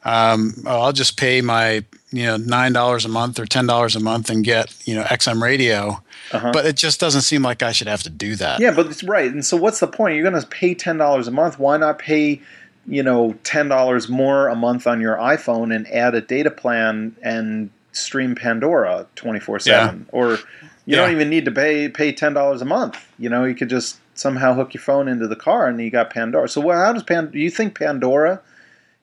um, 0.05 0.55
I'll 0.66 0.93
just 0.93 1.19
pay 1.19 1.43
my 1.43 1.84
you 2.12 2.25
know 2.26 2.37
nine 2.37 2.73
dollars 2.73 3.05
a 3.05 3.09
month 3.09 3.38
or 3.41 3.47
ten 3.47 3.67
dollars 3.67 3.97
a 3.97 4.00
month 4.00 4.31
and 4.31 4.44
get 4.44 4.75
you 4.87 4.94
know 4.94 5.03
XM 5.05 5.43
radio, 5.43 6.03
Uh-huh. 6.32 6.50
but 6.53 6.67
it 6.67 6.76
just 6.76 7.00
doesn't 7.00 7.23
seem 7.23 7.43
like 7.43 7.62
I 7.62 7.73
should 7.73 7.88
have 7.88 8.03
to 8.05 8.11
do 8.11 8.37
that. 8.37 8.61
yeah, 8.61 8.70
but 8.70 8.87
it's 8.87 9.03
right. 9.03 9.31
And 9.31 9.44
so, 9.44 9.56
what's 9.56 9.81
the 9.81 9.87
point? 9.88 10.14
You're 10.17 10.29
going 10.31 10.41
to 10.41 10.47
pay 10.47 10.75
ten 10.75 10.99
dollars 10.99 11.26
a 11.29 11.31
month. 11.32 11.59
Why 11.59 11.76
not 11.76 11.99
pay? 11.99 12.41
You 12.87 13.03
know, 13.03 13.35
ten 13.44 13.69
dollars 13.69 14.09
more 14.09 14.49
a 14.49 14.56
month 14.56 14.87
on 14.87 15.00
your 15.00 15.17
iPhone 15.17 15.75
and 15.75 15.87
add 15.88 16.14
a 16.17 16.20
data 16.20 16.50
plan 16.50 17.14
and 17.23 17.70
stream 17.93 18.35
Pandora 18.35 19.06
twenty 19.15 19.38
four 19.41 19.58
seven. 19.61 20.06
Or 20.12 20.32
you 20.32 20.38
Yeah. 20.87 20.97
don't 20.97 21.12
even 21.12 21.31
need 21.31 21.44
to 21.44 21.53
pay 21.53 21.88
pay 21.88 22.12
ten 22.12 22.35
dollars 22.35 22.61
a 22.61 22.65
month. 22.65 22.99
You 23.20 23.29
know, 23.29 23.44
you 23.44 23.55
could 23.55 23.69
just 23.70 23.99
somehow 24.15 24.53
hook 24.55 24.75
your 24.75 24.82
phone 24.82 25.06
into 25.08 25.26
the 25.29 25.37
car 25.37 25.69
and 25.69 25.81
you 25.81 25.91
got 25.91 26.11
Pandora. 26.11 26.49
So, 26.49 26.61
how 26.70 26.93
does 26.93 27.05
Pan? 27.05 27.31
Do 27.31 27.38
you 27.38 27.50
think 27.50 27.79
Pandora 27.79 28.41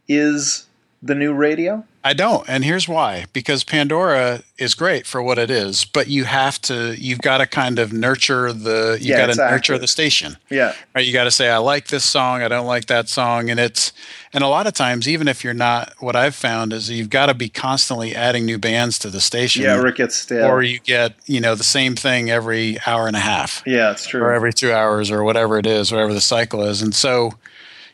is 0.10 0.66
the 1.01 1.16
new 1.16 1.34
radio? 1.34 1.84
I 2.01 2.13
don't, 2.13 2.48
and 2.48 2.63
here's 2.63 2.88
why: 2.88 3.25
because 3.34 3.66
Pandora 3.66 4.42
is 4.57 4.74
great 4.74 5.06
for 5.06 5.22
what 5.22 5.38
it 5.38 5.51
is, 5.51 5.84
but 5.84 6.07
you 6.07 6.24
have 6.24 6.60
to, 6.62 6.96
you've 6.98 7.19
got 7.19 7.40
to 7.40 7.46
kind 7.48 7.78
of 7.78 7.92
nurture 7.92 8.54
the, 8.54 8.98
you 9.01 9.10
Yeah, 9.12 9.18
got 9.18 9.25
to 9.25 9.30
it's 9.31 9.38
nurture 9.40 9.78
the 9.78 9.88
station. 9.88 10.38
Yeah. 10.50 10.74
right? 10.96 11.06
You 11.06 11.12
got 11.12 11.25
to 11.25 11.31
say, 11.31 11.50
I 11.50 11.57
like 11.57 11.88
this 11.88 12.06
song, 12.06 12.42
I 12.42 12.48
don't 12.48 12.66
like 12.68 12.86
that 12.86 13.10
song, 13.10 13.50
and 13.50 13.60
it's, 13.60 13.92
and 14.31 14.46
a 14.46 14.48
lot 14.48 14.66
of 14.66 14.74
times, 14.74 15.10
even 15.10 15.28
if 15.28 15.44
you're 15.44 15.54
not, 15.54 15.94
what 16.00 16.16
I've 16.16 16.36
found 16.36 16.72
is 16.72 16.90
you've 16.90 17.10
got 17.10 17.25
to 17.25 17.34
be 17.34 17.50
constantly 17.50 18.16
adding 18.16 18.45
new 18.45 18.57
bands 18.57 18.98
to 19.00 19.10
the 19.10 19.19
station, 19.22 19.63
Yeah, 19.63 19.81
Rick 19.81 19.98
gets 19.98 20.16
stale. 20.16 20.45
or 20.45 20.63
you 20.63 20.80
get, 20.80 21.16
you 21.25 21.42
know, 21.42 21.54
the 21.54 21.66
same 21.66 21.95
thing 21.95 22.30
every 22.31 22.78
hour 22.88 23.07
and 23.07 23.16
a 23.18 23.19
half, 23.19 23.62
yeah, 23.66 23.92
it's 23.92 24.07
true. 24.07 24.22
or 24.22 24.31
every 24.31 24.54
two 24.54 24.72
hours, 24.72 25.12
or 25.12 25.24
whatever 25.25 25.57
it 25.60 25.66
is, 25.66 25.92
whatever 25.92 26.13
the 26.13 26.22
cycle 26.22 26.63
is, 26.63 26.81
and 26.81 26.95
so. 26.95 27.34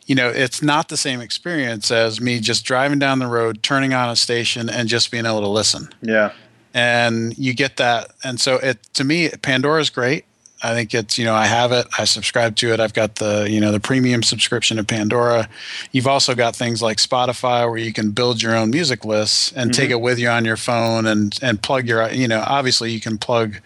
You 0.05 0.15
know, 0.15 0.29
it's 0.29 0.61
not 0.61 0.89
the 0.89 0.97
same 0.97 1.19
experience 1.21 1.89
as 1.91 2.21
me 2.21 2.39
just 2.39 2.63
driving 2.65 2.99
down 2.99 3.19
the 3.19 3.27
road, 3.27 3.63
turning 3.63 3.93
on 3.93 4.09
a 4.09 4.15
station, 4.15 4.69
and 4.69 4.87
just 4.87 5.11
being 5.11 5.25
able 5.25 5.41
to 5.41 5.47
listen. 5.47 5.89
Yeah. 6.01 6.31
and 6.75 7.37
you 7.37 7.53
get 7.53 7.77
that. 7.77 8.11
And 8.23 8.39
so 8.39 8.57
it 8.57 8.83
to 8.93 9.03
me 9.03 9.29
pandora's 9.41 9.89
great. 9.89 10.25
I 10.63 10.73
think 10.73 10.93
it's 10.95 11.17
you 11.17 11.25
know 11.25 11.35
i 11.35 11.45
have 11.45 11.71
it. 11.71 11.85
I 11.97 12.05
subscribe 12.05 12.55
to 12.57 12.73
it. 12.73 12.79
I've 12.79 12.93
got 12.93 13.15
the 13.15 13.47
you 13.49 13.59
know 13.59 13.71
the 13.71 13.79
premium 13.79 14.23
subscription 14.23 14.77
to 14.77 14.83
pandora. 14.83 15.47
You've 15.91 16.07
also 16.07 16.33
got 16.33 16.55
things 16.55 16.81
like 16.81 16.97
spotify 16.97 17.69
where 17.69 17.77
you 17.77 17.93
can 17.93 18.11
build 18.11 18.41
your 18.41 18.55
own 18.55 18.71
music 18.71 19.05
lists 19.05 19.51
and 19.51 19.73
take 19.73 19.85
mm-hmm. 19.85 19.93
it 19.93 20.01
with 20.01 20.17
you 20.17 20.27
on 20.27 20.43
your 20.43 20.57
phone 20.57 21.05
and 21.05 21.37
and 21.41 21.61
plug 21.61 21.87
your 21.87 22.09
you 22.11 22.27
know 22.27 22.43
obviously 22.47 22.91
you 22.91 22.99
can 22.99 23.17
plug 23.17 23.57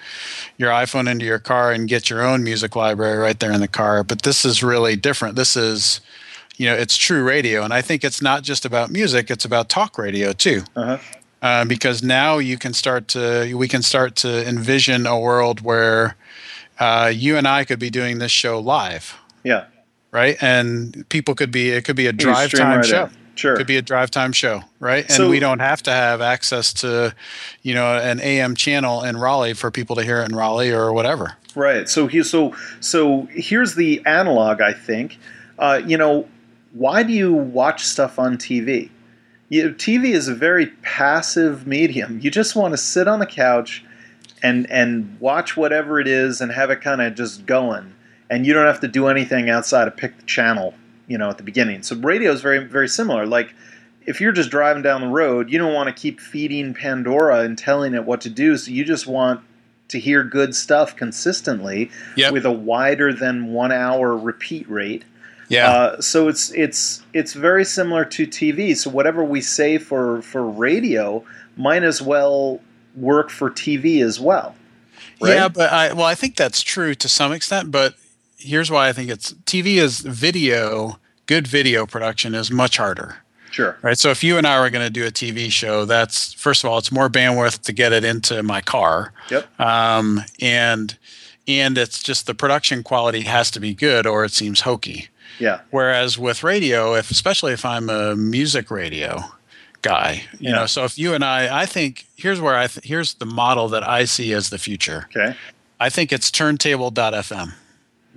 your 0.58 0.72
iphone 0.72 1.10
into 1.10 1.26
your 1.26 1.40
car 1.40 1.72
and 1.72 1.88
get 1.88 2.10
your 2.10 2.22
own 2.22 2.44
music 2.44 2.76
library 2.76 3.18
right 3.18 3.40
there 3.40 3.52
in 3.52 3.62
the 3.62 3.68
car. 3.68 4.04
But 4.04 4.24
this 4.24 4.44
is 4.44 4.62
really 4.62 4.96
different. 4.96 5.36
This 5.36 5.56
is 5.56 6.02
you 6.60 6.66
know 6.68 6.76
it's 6.76 6.96
true 6.98 7.24
radio 7.24 7.64
and 7.64 7.74
i 7.74 7.82
think 7.82 8.04
it's 8.04 8.22
not 8.22 8.44
just 8.44 8.66
about 8.66 8.92
music 8.92 9.32
it's 9.32 9.46
about 9.46 9.70
talk 9.70 9.98
radio 9.98 10.32
too 10.34 10.62
Uh-huh. 10.76 10.98
uh, 11.42 11.66
because 11.66 12.04
now 12.04 12.38
you 12.38 12.58
can 12.58 12.74
start 12.74 13.08
to 13.08 13.54
we 13.56 13.68
can 13.68 13.82
start 13.82 14.16
to 14.18 14.48
envision 14.48 15.08
a 15.08 15.18
world 15.20 15.62
where 15.62 16.16
uh, 16.80 17.12
you 17.14 17.36
and 17.38 17.46
I 17.46 17.66
could 17.66 17.78
be 17.80 17.90
doing 17.90 18.20
this 18.20 18.32
show 18.32 18.58
live, 18.58 19.14
Yeah. 19.44 19.66
right? 20.12 20.38
And 20.42 21.04
people 21.10 21.36
could 21.36 21.52
be 21.52 21.72
it 21.72 21.84
could 21.84 21.98
be 21.98 22.08
a 22.08 22.14
drive 22.14 22.52
time 22.52 22.78
right 22.78 22.86
show. 22.86 23.04
in. 23.06 23.10
Sure. 23.36 23.56
Could 23.58 23.68
be 23.68 23.76
a 23.78 23.82
drive 23.82 24.12
time 24.12 24.32
show, 24.32 24.64
right? 24.80 25.04
And 25.06 25.12
So- 25.14 25.30
we 25.30 25.40
don't 25.40 25.60
have 25.60 25.82
to 25.84 25.92
have 25.92 26.22
access 26.22 26.72
to, 26.76 27.14
you 27.64 27.74
know, 27.74 27.98
an 27.98 28.20
AM 28.22 28.56
channel 28.56 29.04
in 29.04 29.18
Raleigh 29.18 29.54
for 29.56 29.72
people 29.72 29.96
to 29.98 30.04
hear 30.04 30.22
it 30.22 30.30
in 30.30 30.36
Raleigh 30.36 30.72
or 30.72 30.94
whatever. 30.94 31.36
Right. 31.54 31.88
So 31.90 32.08
he, 32.08 32.24
so 32.24 32.56
so 32.80 33.28
here's 33.32 33.76
the 33.76 34.02
analog. 34.06 34.62
I 34.62 34.72
think. 34.74 35.18
Uh, 35.58 35.82
you 35.86 35.98
know, 35.98 36.28
why 36.74 37.04
do 37.04 37.14
you 37.14 37.34
watch 37.34 37.84
stuff 37.84 38.20
on 38.20 38.38
TV? 38.38 38.90
You, 39.50 39.70
TV 39.72 40.14
is 40.14 40.28
a 40.28 40.36
very 40.36 40.68
passive 40.84 41.66
medium. 41.66 42.20
You 42.22 42.30
just 42.30 42.56
want 42.56 42.74
to 42.74 42.78
sit 42.78 43.08
on 43.08 43.20
the 43.20 43.26
couch 43.26 43.84
and 44.44 44.70
and 44.70 45.20
watch 45.20 45.58
whatever 45.58 46.00
it 46.00 46.08
is 46.08 46.40
and 46.40 46.52
have 46.52 46.70
it 46.70 46.82
kind 46.82 47.02
of 47.02 47.16
just 47.16 47.46
going, 47.46 47.94
and 48.30 48.46
you 48.46 48.54
don't 48.54 48.68
have 48.68 48.80
to 48.82 48.88
do 48.88 49.08
anything 49.08 49.50
outside 49.50 49.88
of 49.88 49.98
pick 49.98 50.16
the 50.18 50.24
channel. 50.24 50.74
You 51.08 51.18
know, 51.18 51.30
at 51.30 51.38
the 51.38 51.44
beginning. 51.44 51.82
So 51.82 51.96
radio 51.96 52.32
is 52.32 52.42
very 52.42 52.60
very 52.64 52.88
similar. 52.88 53.26
Like 53.26 53.56
if 54.06 54.22
you're 54.22 54.32
just 54.32 54.52
driving 54.52 54.84
down 54.84 55.02
the 55.02 55.08
road, 55.08 55.50
you 55.52 55.58
don't 55.58 55.74
want 55.74 55.88
to 55.88 56.00
keep 56.00 56.20
feeding 56.20 56.74
Pandora 56.76 57.40
and 57.40 57.58
telling 57.58 57.94
it 57.96 58.06
what 58.06 58.22
to 58.22 58.30
do. 58.30 58.56
So 58.58 58.70
you 58.72 58.86
just 58.86 59.08
want 59.08 59.42
to 59.90 60.00
hear 60.00 60.24
good 60.24 60.54
stuff 60.56 60.96
consistently 60.96 61.90
Yep. 62.16 62.34
with 62.34 62.46
a 62.46 62.52
wider 62.52 63.12
than 63.12 63.48
one 63.54 63.72
hour 63.72 64.16
repeat 64.16 64.70
rate. 64.70 65.04
Yeah. 65.50 65.70
Uh, 65.72 66.02
so 66.02 66.28
it's 66.28 66.52
it's 66.52 67.04
it's 67.14 67.34
very 67.34 67.66
similar 67.66 68.06
to 68.06 68.26
TV. 68.28 68.76
So 68.78 68.90
whatever 68.90 69.24
we 69.24 69.42
say 69.42 69.78
for 69.78 70.22
for 70.22 70.44
radio 70.48 71.24
might 71.58 71.84
as 71.84 72.02
well 72.02 72.62
work 72.96 73.30
for 73.30 73.50
TV 73.50 74.02
as 74.04 74.20
well. 74.20 74.56
right? 75.22 75.34
Yeah, 75.34 75.48
but 75.50 75.72
I 75.74 75.92
well, 75.94 76.06
I 76.06 76.16
think 76.16 76.36
that's 76.36 76.62
true 76.62 76.94
to 76.96 77.10
some 77.10 77.32
extent. 77.34 77.72
But 77.72 77.96
here's 78.38 78.70
why 78.72 78.88
I 78.90 78.94
think 78.94 79.10
it's 79.10 79.34
TV 79.46 79.76
is 79.78 80.00
video. 80.02 81.00
Good 81.26 81.48
video 81.48 81.86
production 81.86 82.34
is 82.34 82.50
much 82.52 82.78
harder. 82.78 83.18
Sure. 83.52 83.78
right? 83.82 83.98
So 83.98 84.12
if 84.12 84.24
you 84.24 84.38
and 84.38 84.46
I 84.46 84.60
were 84.60 84.70
going 84.70 84.86
to 84.86 84.92
do 84.92 85.06
a 85.08 85.12
TV 85.12 85.52
show, 85.52 85.84
that's 85.86 86.34
first 86.34 86.64
of 86.64 86.70
all, 86.70 86.78
it's 86.78 86.92
more 86.92 87.10
bandwidth 87.10 87.62
to 87.64 87.74
get 87.74 87.92
it 87.92 88.04
into 88.04 88.44
my 88.44 88.62
car, 88.62 89.12
Yep. 89.32 89.60
um, 89.60 90.22
and 90.40 90.96
and 91.48 91.76
it's 91.78 92.02
just 92.04 92.28
the 92.28 92.36
production 92.36 92.84
quality 92.84 93.22
has 93.22 93.50
to 93.52 93.60
be 93.60 93.74
good 93.74 94.06
or 94.06 94.24
it 94.24 94.32
seems 94.32 94.62
hokey. 94.62 95.10
Yeah. 95.40 95.62
Whereas 95.72 96.18
with 96.18 96.44
radio, 96.44 96.96
if 96.96 97.12
especially 97.12 97.54
if 97.54 97.66
I'm 97.66 97.90
a 97.90 98.16
music 98.16 98.70
radio 98.70 99.24
guy, 99.82 100.24
you 100.34 100.50
yeah. 100.50 100.56
know, 100.56 100.66
so 100.66 100.84
if 100.84 100.98
you 100.98 101.14
and 101.14 101.24
I, 101.24 101.62
I 101.62 101.66
think 101.66 102.06
here's 102.16 102.42
where 102.42 102.56
I 102.56 102.68
th- 102.68 102.86
here's 102.86 103.16
the 103.16 103.26
model 103.26 103.70
that 103.70 103.88
I 103.88 104.06
see 104.06 104.34
as 104.34 104.50
the 104.50 104.58
future. 104.58 105.08
Okay. 105.16 105.36
I 105.80 105.90
think 105.90 106.12
it's 106.12 106.30
turntable.fm. 106.30 107.54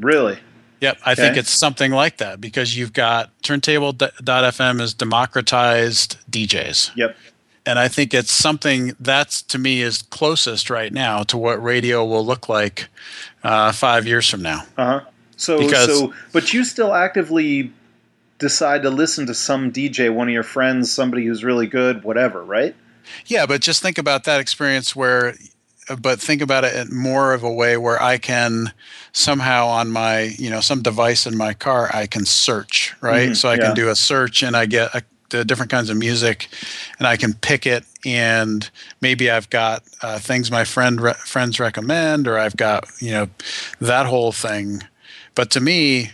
Really? 0.00 0.38
Yep, 0.80 0.98
I 1.06 1.12
okay. 1.12 1.22
think 1.22 1.36
it's 1.36 1.50
something 1.50 1.92
like 1.92 2.16
that 2.16 2.40
because 2.40 2.76
you've 2.76 2.92
got 2.92 3.30
turntable.fm 3.42 4.80
is 4.80 4.94
democratized 4.94 6.16
DJs. 6.28 6.96
Yep. 6.96 7.16
And 7.64 7.78
I 7.78 7.86
think 7.86 8.12
it's 8.12 8.32
something 8.32 8.96
that's 8.98 9.42
to 9.42 9.58
me 9.58 9.82
is 9.82 10.02
closest 10.02 10.70
right 10.70 10.92
now 10.92 11.22
to 11.24 11.38
what 11.38 11.62
radio 11.62 12.04
will 12.04 12.26
look 12.26 12.48
like 12.48 12.88
uh, 13.44 13.70
five 13.70 14.08
years 14.08 14.28
from 14.28 14.42
now. 14.42 14.64
Uh 14.76 14.84
huh. 14.84 15.00
So, 15.36 15.58
because, 15.58 15.86
so, 15.86 16.14
but 16.32 16.52
you 16.52 16.64
still 16.64 16.94
actively 16.94 17.72
decide 18.38 18.82
to 18.82 18.90
listen 18.90 19.26
to 19.26 19.34
some 19.34 19.72
DJ, 19.72 20.12
one 20.12 20.28
of 20.28 20.34
your 20.34 20.42
friends, 20.42 20.92
somebody 20.92 21.26
who's 21.26 21.44
really 21.44 21.66
good, 21.66 22.04
whatever, 22.04 22.44
right? 22.44 22.74
Yeah, 23.26 23.46
but 23.46 23.60
just 23.60 23.82
think 23.82 23.98
about 23.98 24.24
that 24.24 24.40
experience 24.40 24.94
where 24.94 25.34
but 26.00 26.20
think 26.20 26.42
about 26.42 26.64
it 26.64 26.74
in 26.76 26.96
more 26.96 27.34
of 27.34 27.42
a 27.42 27.52
way 27.52 27.76
where 27.76 28.00
I 28.00 28.18
can 28.18 28.72
somehow 29.12 29.66
on 29.66 29.90
my, 29.90 30.34
you 30.38 30.48
know, 30.48 30.60
some 30.60 30.82
device 30.82 31.26
in 31.26 31.36
my 31.36 31.54
car, 31.54 31.90
I 31.92 32.06
can 32.06 32.24
search, 32.24 32.94
right? 33.00 33.30
Mm-hmm, 33.30 33.34
so 33.34 33.48
I 33.48 33.54
yeah. 33.54 33.66
can 33.66 33.74
do 33.74 33.88
a 33.88 33.96
search 33.96 34.42
and 34.42 34.56
I 34.56 34.66
get 34.66 34.94
a, 34.94 35.02
the 35.30 35.44
different 35.44 35.70
kinds 35.70 35.90
of 35.90 35.96
music 35.96 36.48
and 36.98 37.06
I 37.06 37.16
can 37.16 37.34
pick 37.34 37.66
it 37.66 37.84
and 38.04 38.68
maybe 39.00 39.30
I've 39.30 39.50
got 39.50 39.82
uh, 40.02 40.18
things 40.18 40.50
my 40.50 40.64
friend 40.64 41.00
re- 41.00 41.14
friends 41.14 41.58
recommend 41.58 42.28
or 42.28 42.38
I've 42.38 42.56
got, 42.56 42.88
you 43.00 43.10
know, 43.10 43.28
that 43.80 44.06
whole 44.06 44.32
thing. 44.32 44.82
But 45.34 45.50
to 45.52 45.60
me, 45.60 46.10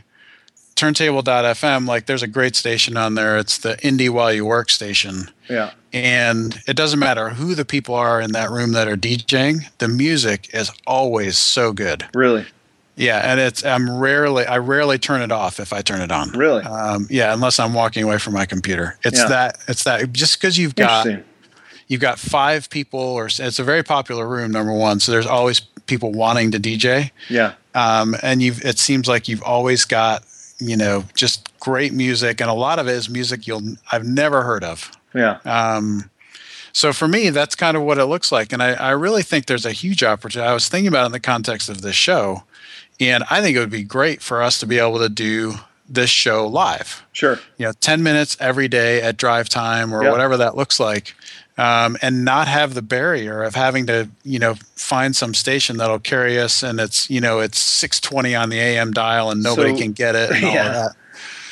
turntable.fm 0.78 1.88
like 1.88 2.06
there's 2.06 2.22
a 2.22 2.28
great 2.28 2.54
station 2.54 2.96
on 2.96 3.14
there. 3.14 3.36
It's 3.36 3.58
the 3.58 3.74
indie 3.78 4.08
while 4.08 4.32
you 4.32 4.44
work 4.44 4.70
station. 4.70 5.28
Yeah. 5.48 5.72
And 5.92 6.60
it 6.68 6.76
doesn't 6.76 7.00
matter 7.00 7.30
who 7.30 7.56
the 7.56 7.64
people 7.64 7.96
are 7.96 8.20
in 8.20 8.30
that 8.32 8.50
room 8.50 8.72
that 8.72 8.86
are 8.86 8.96
djing 8.96 9.68
the 9.78 9.88
music 9.88 10.50
is 10.54 10.70
always 10.86 11.36
so 11.36 11.72
good. 11.72 12.06
Really? 12.14 12.46
Yeah 12.94 13.20
and 13.24 13.38
it's 13.38 13.64
i'm 13.64 13.98
rarely 13.98 14.44
i 14.44 14.58
rarely 14.58 14.98
turn 14.98 15.22
it 15.22 15.30
off 15.30 15.60
if 15.60 15.72
i 15.72 15.82
turn 15.82 16.00
it 16.00 16.12
on. 16.12 16.30
Really? 16.30 16.62
Um, 16.62 17.06
yeah 17.10 17.32
unless 17.34 17.58
i'm 17.58 17.74
walking 17.74 18.04
away 18.04 18.18
from 18.18 18.34
my 18.34 18.46
computer. 18.46 18.98
It's 19.04 19.18
yeah. 19.18 19.28
that 19.28 19.58
it's 19.66 19.82
that 19.84 20.12
just 20.12 20.40
because 20.40 20.58
you've 20.58 20.76
got 20.76 21.08
you've 21.88 22.00
got 22.00 22.20
five 22.20 22.70
people 22.70 23.00
or 23.00 23.26
it's 23.26 23.58
a 23.58 23.64
very 23.64 23.82
popular 23.82 24.28
room 24.28 24.52
number 24.52 24.72
one 24.72 25.00
so 25.00 25.10
there's 25.10 25.26
always 25.26 25.60
people 25.88 26.12
wanting 26.12 26.50
to 26.52 26.60
dj 26.60 27.10
yeah 27.28 27.54
um, 27.74 28.16
and 28.22 28.42
you've 28.42 28.64
it 28.64 28.78
seems 28.78 29.08
like 29.08 29.28
you've 29.28 29.42
always 29.42 29.84
got 29.84 30.22
you 30.60 30.76
know, 30.76 31.04
just 31.14 31.48
great 31.60 31.92
music, 31.92 32.40
and 32.40 32.50
a 32.50 32.54
lot 32.54 32.78
of 32.78 32.88
it 32.88 32.92
is 32.92 33.08
music 33.08 33.46
you'll 33.46 33.62
I've 33.92 34.06
never 34.06 34.42
heard 34.42 34.64
of. 34.64 34.90
Yeah. 35.14 35.38
Um, 35.44 36.10
so 36.72 36.92
for 36.92 37.08
me, 37.08 37.30
that's 37.30 37.54
kind 37.54 37.76
of 37.76 37.82
what 37.82 37.98
it 37.98 38.06
looks 38.06 38.30
like, 38.30 38.52
and 38.52 38.62
I, 38.62 38.72
I 38.74 38.90
really 38.90 39.22
think 39.22 39.46
there's 39.46 39.66
a 39.66 39.72
huge 39.72 40.02
opportunity. 40.02 40.48
I 40.48 40.54
was 40.54 40.68
thinking 40.68 40.88
about 40.88 41.04
it 41.04 41.06
in 41.06 41.12
the 41.12 41.20
context 41.20 41.68
of 41.68 41.80
this 41.80 41.96
show, 41.96 42.44
and 43.00 43.24
I 43.30 43.40
think 43.40 43.56
it 43.56 43.60
would 43.60 43.70
be 43.70 43.84
great 43.84 44.20
for 44.20 44.42
us 44.42 44.60
to 44.60 44.66
be 44.66 44.78
able 44.78 44.98
to 44.98 45.08
do 45.08 45.54
this 45.88 46.10
show 46.10 46.46
live. 46.46 47.04
Sure. 47.12 47.40
You 47.56 47.66
know, 47.66 47.72
10 47.80 48.02
minutes 48.02 48.36
every 48.38 48.68
day 48.68 49.00
at 49.00 49.16
drive 49.16 49.48
time 49.48 49.94
or 49.94 50.02
yep. 50.02 50.12
whatever 50.12 50.36
that 50.36 50.54
looks 50.54 50.78
like 50.78 51.14
um, 51.58 51.96
and 52.00 52.24
not 52.24 52.46
have 52.46 52.74
the 52.74 52.82
barrier 52.82 53.42
of 53.42 53.54
having 53.54 53.86
to 53.86 54.08
you 54.22 54.38
know 54.38 54.54
find 54.76 55.14
some 55.14 55.34
station 55.34 55.76
that'll 55.76 55.98
carry 55.98 56.38
us 56.38 56.62
and 56.62 56.80
it's 56.80 57.10
you 57.10 57.20
know 57.20 57.40
it's 57.40 57.58
620 57.58 58.34
on 58.34 58.48
the 58.48 58.58
am 58.58 58.92
dial 58.92 59.30
and 59.30 59.42
nobody 59.42 59.72
so, 59.72 59.82
can 59.82 59.92
get 59.92 60.14
it 60.14 60.30
and 60.30 60.42
yeah. 60.42 60.48
all 60.48 60.72
that 60.72 60.96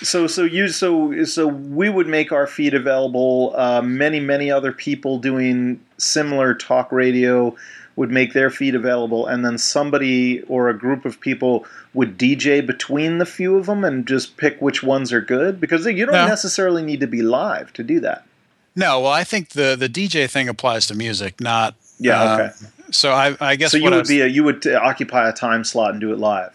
so 0.02 0.26
so 0.26 0.44
you 0.44 0.68
so 0.68 1.24
so 1.24 1.46
we 1.46 1.88
would 1.88 2.06
make 2.06 2.32
our 2.32 2.46
feed 2.46 2.72
available 2.72 3.52
uh, 3.56 3.82
many 3.82 4.20
many 4.20 4.50
other 4.50 4.72
people 4.72 5.18
doing 5.18 5.80
similar 5.98 6.54
talk 6.54 6.92
radio 6.92 7.54
would 7.96 8.10
make 8.10 8.34
their 8.34 8.50
feed 8.50 8.74
available 8.74 9.26
and 9.26 9.42
then 9.44 9.56
somebody 9.56 10.42
or 10.42 10.68
a 10.68 10.78
group 10.78 11.06
of 11.06 11.18
people 11.18 11.64
would 11.94 12.18
DJ 12.18 12.64
between 12.64 13.16
the 13.16 13.24
few 13.24 13.56
of 13.56 13.64
them 13.64 13.84
and 13.84 14.06
just 14.06 14.36
pick 14.36 14.60
which 14.60 14.82
ones 14.82 15.14
are 15.14 15.22
good 15.22 15.58
because 15.58 15.86
you 15.86 16.04
don't 16.04 16.12
no. 16.12 16.26
necessarily 16.26 16.82
need 16.82 17.00
to 17.00 17.06
be 17.06 17.22
live 17.22 17.72
to 17.72 17.82
do 17.82 17.98
that 17.98 18.22
no, 18.76 19.00
well, 19.00 19.12
I 19.12 19.24
think 19.24 19.50
the 19.50 19.74
the 19.76 19.88
DJ 19.88 20.30
thing 20.30 20.48
applies 20.48 20.86
to 20.88 20.94
music, 20.94 21.40
not 21.40 21.74
yeah. 21.98 22.22
Uh, 22.22 22.34
okay. 22.34 22.52
So 22.90 23.10
I, 23.12 23.36
I 23.40 23.56
guess 23.56 23.72
so. 23.72 23.78
You 23.78 23.84
would 23.84 23.94
was, 23.94 24.08
be 24.08 24.20
a, 24.20 24.26
you 24.26 24.44
would 24.44 24.66
occupy 24.66 25.28
a 25.28 25.32
time 25.32 25.64
slot 25.64 25.90
and 25.92 26.00
do 26.00 26.12
it 26.12 26.18
live. 26.18 26.52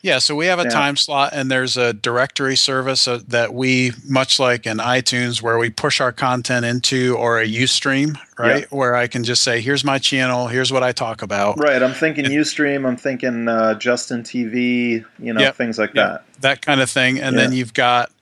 Yeah, 0.00 0.18
so 0.18 0.36
we 0.36 0.46
have 0.46 0.58
a 0.58 0.64
yeah. 0.64 0.68
time 0.68 0.96
slot, 0.96 1.32
and 1.32 1.50
there's 1.50 1.78
a 1.78 1.94
directory 1.94 2.56
service 2.56 3.08
uh, 3.08 3.20
that 3.28 3.54
we, 3.54 3.92
much 4.06 4.38
like 4.38 4.66
in 4.66 4.76
iTunes, 4.76 5.40
where 5.40 5.56
we 5.56 5.70
push 5.70 5.98
our 5.98 6.12
content 6.12 6.66
into, 6.66 7.16
or 7.16 7.40
a 7.40 7.46
UStream, 7.46 8.18
right? 8.38 8.60
Yeah. 8.60 8.66
Where 8.76 8.96
I 8.96 9.06
can 9.06 9.24
just 9.24 9.42
say, 9.42 9.62
"Here's 9.62 9.82
my 9.82 9.98
channel. 9.98 10.46
Here's 10.46 10.70
what 10.70 10.82
I 10.82 10.92
talk 10.92 11.22
about." 11.22 11.58
Right. 11.58 11.82
I'm 11.82 11.94
thinking 11.94 12.26
and, 12.26 12.34
UStream. 12.34 12.86
I'm 12.86 12.98
thinking 12.98 13.48
uh, 13.48 13.74
Justin 13.76 14.22
TV. 14.22 15.04
You 15.18 15.32
know, 15.32 15.50
things 15.52 15.78
like 15.78 15.94
that. 15.94 16.24
That 16.40 16.60
kind 16.60 16.82
of 16.82 16.90
thing, 16.90 17.18
and 17.18 17.36
then 17.38 17.52
you've 17.52 17.72
got 17.72 18.12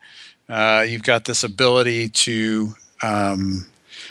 uh, 0.48 0.86
you've 0.88 1.02
got 1.02 1.24
this 1.24 1.42
ability 1.42 2.10
to 2.10 2.76
um, 3.02 3.66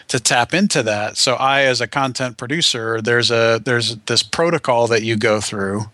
to 0.08 0.20
tap 0.20 0.54
into 0.54 0.84
that. 0.84 1.18
So 1.18 1.36
I, 1.36 1.62
as 1.62 1.82
a 1.82 1.88
content 1.88 2.38
producer, 2.38 3.02
there's 3.02 3.32
a 3.32 3.62
there's 3.64 3.96
this 4.08 4.24
protocol 4.24 4.88
that 4.88 5.04
you 5.04 5.16
go 5.16 5.40
through 5.40 5.86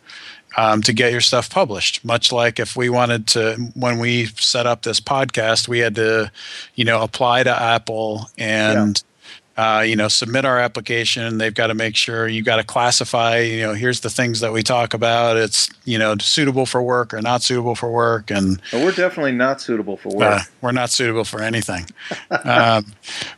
um, 0.57 0.81
to 0.81 0.91
get 0.91 1.11
your 1.11 1.21
stuff 1.21 1.49
published. 1.49 2.03
Much 2.03 2.31
like 2.31 2.59
if 2.59 2.75
we 2.75 2.89
wanted 2.89 3.27
to, 3.27 3.71
when 3.75 3.99
we 3.99 4.25
set 4.25 4.65
up 4.65 4.81
this 4.81 4.99
podcast, 4.99 5.67
we 5.67 5.79
had 5.79 5.95
to, 5.95 6.31
you 6.75 6.83
know, 6.83 7.03
apply 7.03 7.43
to 7.43 7.61
Apple 7.61 8.29
and 8.37 9.03
uh, 9.57 9.83
you 9.85 9.95
know, 9.95 10.07
submit 10.07 10.45
our 10.45 10.59
application. 10.59 11.39
They've 11.39 11.53
got 11.53 11.67
to 11.67 11.73
make 11.73 11.95
sure 11.95 12.27
you 12.27 12.43
got 12.43 12.57
to 12.57 12.63
classify. 12.63 13.39
You 13.39 13.61
know, 13.61 13.73
here's 13.73 14.01
the 14.01 14.09
things 14.09 14.39
that 14.41 14.53
we 14.53 14.61
talk 14.61 14.93
about. 14.93 15.35
It's 15.35 15.69
you 15.83 15.97
know 15.97 16.15
suitable 16.19 16.67
for 16.67 16.81
work 16.81 17.11
or 17.13 17.21
not 17.21 17.41
suitable 17.41 17.73
for 17.73 17.91
work, 17.91 18.29
and 18.29 18.61
well, 18.71 18.85
we're 18.85 18.91
definitely 18.91 19.31
not 19.31 19.59
suitable 19.59 19.97
for 19.97 20.09
work. 20.09 20.41
Uh, 20.41 20.43
we're 20.61 20.71
not 20.71 20.91
suitable 20.91 21.23
for 21.23 21.41
anything. 21.41 21.87
um, 22.43 22.85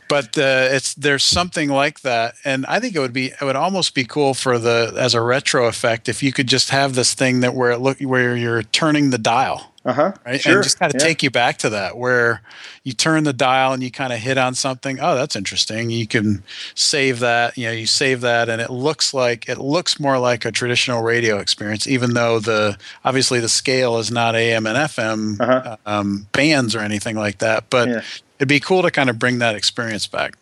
but 0.08 0.36
uh, 0.36 0.68
it's 0.70 0.92
there's 0.94 1.24
something 1.24 1.70
like 1.70 2.00
that, 2.00 2.34
and 2.44 2.66
I 2.66 2.80
think 2.80 2.94
it 2.94 2.98
would 2.98 3.14
be 3.14 3.28
it 3.28 3.40
would 3.40 3.56
almost 3.56 3.94
be 3.94 4.04
cool 4.04 4.34
for 4.34 4.58
the 4.58 4.92
as 4.98 5.14
a 5.14 5.22
retro 5.22 5.66
effect 5.66 6.08
if 6.08 6.22
you 6.22 6.32
could 6.32 6.48
just 6.48 6.68
have 6.68 6.94
this 6.94 7.14
thing 7.14 7.40
that 7.40 7.54
where 7.54 7.70
it 7.70 7.78
look 7.78 7.98
where 8.00 8.36
you're 8.36 8.62
turning 8.62 9.08
the 9.08 9.18
dial 9.18 9.69
uh-huh 9.84 10.12
right 10.26 10.40
sure. 10.40 10.56
and 10.56 10.62
just 10.62 10.78
kind 10.78 10.94
of 10.94 11.00
yeah. 11.00 11.06
take 11.06 11.22
you 11.22 11.30
back 11.30 11.56
to 11.56 11.70
that 11.70 11.96
where 11.96 12.42
you 12.84 12.92
turn 12.92 13.24
the 13.24 13.32
dial 13.32 13.72
and 13.72 13.82
you 13.82 13.90
kind 13.90 14.12
of 14.12 14.18
hit 14.18 14.36
on 14.36 14.54
something 14.54 14.98
oh 15.00 15.14
that's 15.14 15.34
interesting 15.34 15.88
you 15.88 16.06
can 16.06 16.42
save 16.74 17.20
that 17.20 17.56
you 17.56 17.64
know 17.66 17.72
you 17.72 17.86
save 17.86 18.20
that 18.20 18.48
and 18.48 18.60
it 18.60 18.70
looks 18.70 19.14
like 19.14 19.48
it 19.48 19.58
looks 19.58 19.98
more 19.98 20.18
like 20.18 20.44
a 20.44 20.52
traditional 20.52 21.02
radio 21.02 21.38
experience 21.38 21.86
even 21.86 22.12
though 22.12 22.38
the 22.38 22.76
obviously 23.04 23.40
the 23.40 23.48
scale 23.48 23.98
is 23.98 24.10
not 24.10 24.36
am 24.36 24.66
and 24.66 24.76
fm 24.76 25.40
uh-huh. 25.40 25.76
um, 25.86 26.26
bands 26.32 26.74
or 26.74 26.80
anything 26.80 27.16
like 27.16 27.38
that 27.38 27.64
but 27.70 27.88
yeah. 27.88 28.02
it'd 28.38 28.48
be 28.48 28.60
cool 28.60 28.82
to 28.82 28.90
kind 28.90 29.08
of 29.08 29.18
bring 29.18 29.38
that 29.38 29.54
experience 29.54 30.06
back 30.06 30.34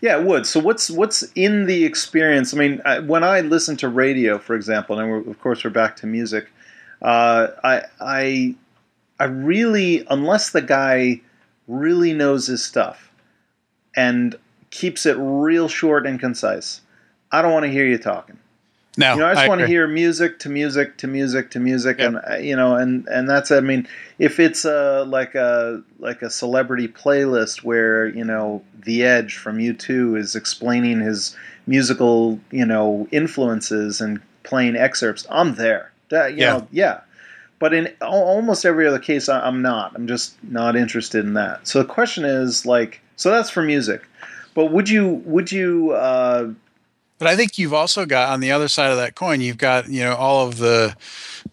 yeah, 0.00 0.18
it 0.18 0.24
would. 0.24 0.46
So 0.46 0.60
what's 0.60 0.90
what's 0.90 1.22
in 1.34 1.66
the 1.66 1.84
experience? 1.84 2.54
I 2.54 2.56
mean, 2.56 2.82
when 3.06 3.22
I 3.22 3.40
listen 3.40 3.76
to 3.78 3.88
radio, 3.88 4.38
for 4.38 4.54
example, 4.54 4.98
and 4.98 5.26
of 5.26 5.40
course 5.40 5.62
we're 5.62 5.70
back 5.70 5.96
to 5.96 6.06
music, 6.06 6.50
uh, 7.02 7.48
I 7.62 7.82
I 8.00 8.54
I 9.20 9.24
really, 9.24 10.06
unless 10.10 10.50
the 10.50 10.62
guy 10.62 11.20
really 11.68 12.14
knows 12.14 12.46
his 12.46 12.64
stuff 12.64 13.12
and 13.94 14.34
keeps 14.70 15.04
it 15.04 15.16
real 15.18 15.68
short 15.68 16.06
and 16.06 16.18
concise, 16.18 16.80
I 17.30 17.42
don't 17.42 17.52
want 17.52 17.66
to 17.66 17.70
hear 17.70 17.86
you 17.86 17.98
talking. 17.98 18.38
No, 18.96 19.12
you 19.12 19.20
know, 19.20 19.26
I 19.26 19.34
just 19.34 19.44
I 19.44 19.48
want 19.48 19.60
agree. 19.60 19.68
to 19.68 19.72
hear 19.72 19.86
music 19.86 20.38
to 20.40 20.48
music 20.48 20.96
to 20.98 21.06
music 21.06 21.50
to 21.52 21.60
music, 21.60 21.98
yep. 21.98 22.08
and 22.08 22.20
uh, 22.28 22.36
you 22.38 22.56
know, 22.56 22.74
and 22.74 23.06
and 23.06 23.28
that's. 23.28 23.52
I 23.52 23.60
mean, 23.60 23.86
if 24.18 24.40
it's 24.40 24.64
a 24.64 25.04
like 25.06 25.36
a 25.36 25.82
like 26.00 26.22
a 26.22 26.30
celebrity 26.30 26.88
playlist 26.88 27.62
where 27.62 28.08
you 28.08 28.24
know 28.24 28.64
the 28.74 29.04
Edge 29.04 29.36
from 29.36 29.58
U2 29.58 30.18
is 30.18 30.34
explaining 30.34 31.00
his 31.00 31.36
musical 31.68 32.40
you 32.50 32.66
know 32.66 33.06
influences 33.12 34.00
and 34.00 34.20
playing 34.42 34.74
excerpts, 34.74 35.24
I'm 35.30 35.54
there. 35.54 35.92
That, 36.08 36.32
you 36.32 36.38
yeah. 36.38 36.52
know, 36.52 36.68
yeah. 36.72 37.00
But 37.60 37.74
in 37.74 37.92
almost 38.00 38.64
every 38.64 38.88
other 38.88 38.98
case, 38.98 39.28
I'm 39.28 39.62
not. 39.62 39.92
I'm 39.94 40.08
just 40.08 40.42
not 40.42 40.74
interested 40.74 41.24
in 41.24 41.34
that. 41.34 41.68
So 41.68 41.78
the 41.78 41.88
question 41.88 42.24
is 42.24 42.66
like, 42.66 43.00
so 43.16 43.30
that's 43.30 43.50
for 43.50 43.62
music. 43.62 44.02
But 44.54 44.72
would 44.72 44.88
you 44.88 45.22
would 45.26 45.52
you? 45.52 45.92
Uh, 45.92 46.52
but 47.18 47.28
I 47.28 47.36
think 47.36 47.58
you've 47.58 47.74
also 47.74 48.06
got 48.06 48.30
on 48.30 48.40
the 48.40 48.50
other 48.50 48.66
side 48.66 48.90
of 48.90 48.96
that 48.96 49.14
coin, 49.14 49.42
you've 49.42 49.58
got 49.58 49.88
you 49.90 50.00
know 50.00 50.14
all 50.14 50.48
of 50.48 50.56
the 50.56 50.96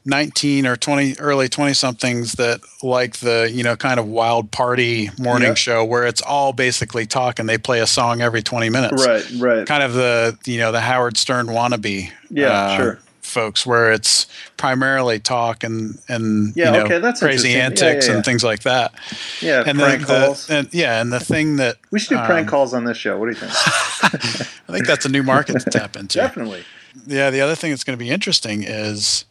19 0.05 0.65
or 0.65 0.77
20 0.77 1.19
early 1.19 1.49
20 1.49 1.73
somethings 1.73 2.33
that 2.33 2.61
like 2.81 3.17
the 3.17 3.51
you 3.53 3.63
know 3.63 3.75
kind 3.75 3.99
of 3.99 4.07
wild 4.07 4.49
party 4.51 5.09
morning 5.19 5.49
yeah. 5.49 5.53
show 5.53 5.83
where 5.83 6.05
it's 6.05 6.21
all 6.21 6.53
basically 6.53 7.05
talk 7.05 7.39
and 7.39 7.47
they 7.49 7.57
play 7.57 7.79
a 7.79 7.87
song 7.87 8.21
every 8.21 8.41
20 8.41 8.69
minutes 8.69 9.05
right 9.05 9.29
right 9.37 9.67
kind 9.67 9.83
of 9.83 9.93
the 9.93 10.37
you 10.45 10.57
know 10.57 10.71
the 10.71 10.81
howard 10.81 11.17
stern 11.17 11.47
wannabe 11.47 12.09
yeah 12.29 12.49
uh, 12.49 12.77
sure 12.77 12.99
folks 13.27 13.65
where 13.65 13.91
it's 13.91 14.25
primarily 14.57 15.19
talk 15.19 15.63
and 15.63 15.99
and 16.07 16.55
yeah, 16.55 16.65
you 16.65 16.71
know, 16.71 16.85
okay, 16.85 16.99
that's 16.99 17.19
crazy 17.19 17.55
antics 17.55 18.05
yeah, 18.05 18.11
yeah, 18.11 18.15
and 18.17 18.25
things 18.25 18.43
like 18.43 18.61
that. 18.63 18.93
Yeah, 19.41 19.63
and 19.65 19.77
prank 19.77 20.01
the, 20.01 20.07
calls. 20.07 20.47
The, 20.47 20.55
and, 20.55 20.73
yeah, 20.73 21.01
and 21.01 21.11
the 21.11 21.19
thing 21.19 21.57
that 21.57 21.77
we 21.91 21.99
should 21.99 22.17
do 22.17 22.25
prank 22.25 22.47
um, 22.47 22.49
calls 22.49 22.73
on 22.73 22.85
this 22.85 22.97
show. 22.97 23.17
What 23.17 23.25
do 23.25 23.31
you 23.31 23.37
think? 23.37 23.51
I 24.69 24.71
think 24.71 24.87
that's 24.87 25.05
a 25.05 25.09
new 25.09 25.23
market 25.23 25.59
to 25.59 25.69
tap 25.69 25.95
into. 25.95 26.17
Definitely. 26.17 26.63
Yeah, 27.05 27.29
the 27.29 27.41
other 27.41 27.55
thing 27.55 27.71
that's 27.71 27.83
going 27.83 27.97
to 27.97 28.03
be 28.03 28.09
interesting 28.09 28.63
is 28.63 29.25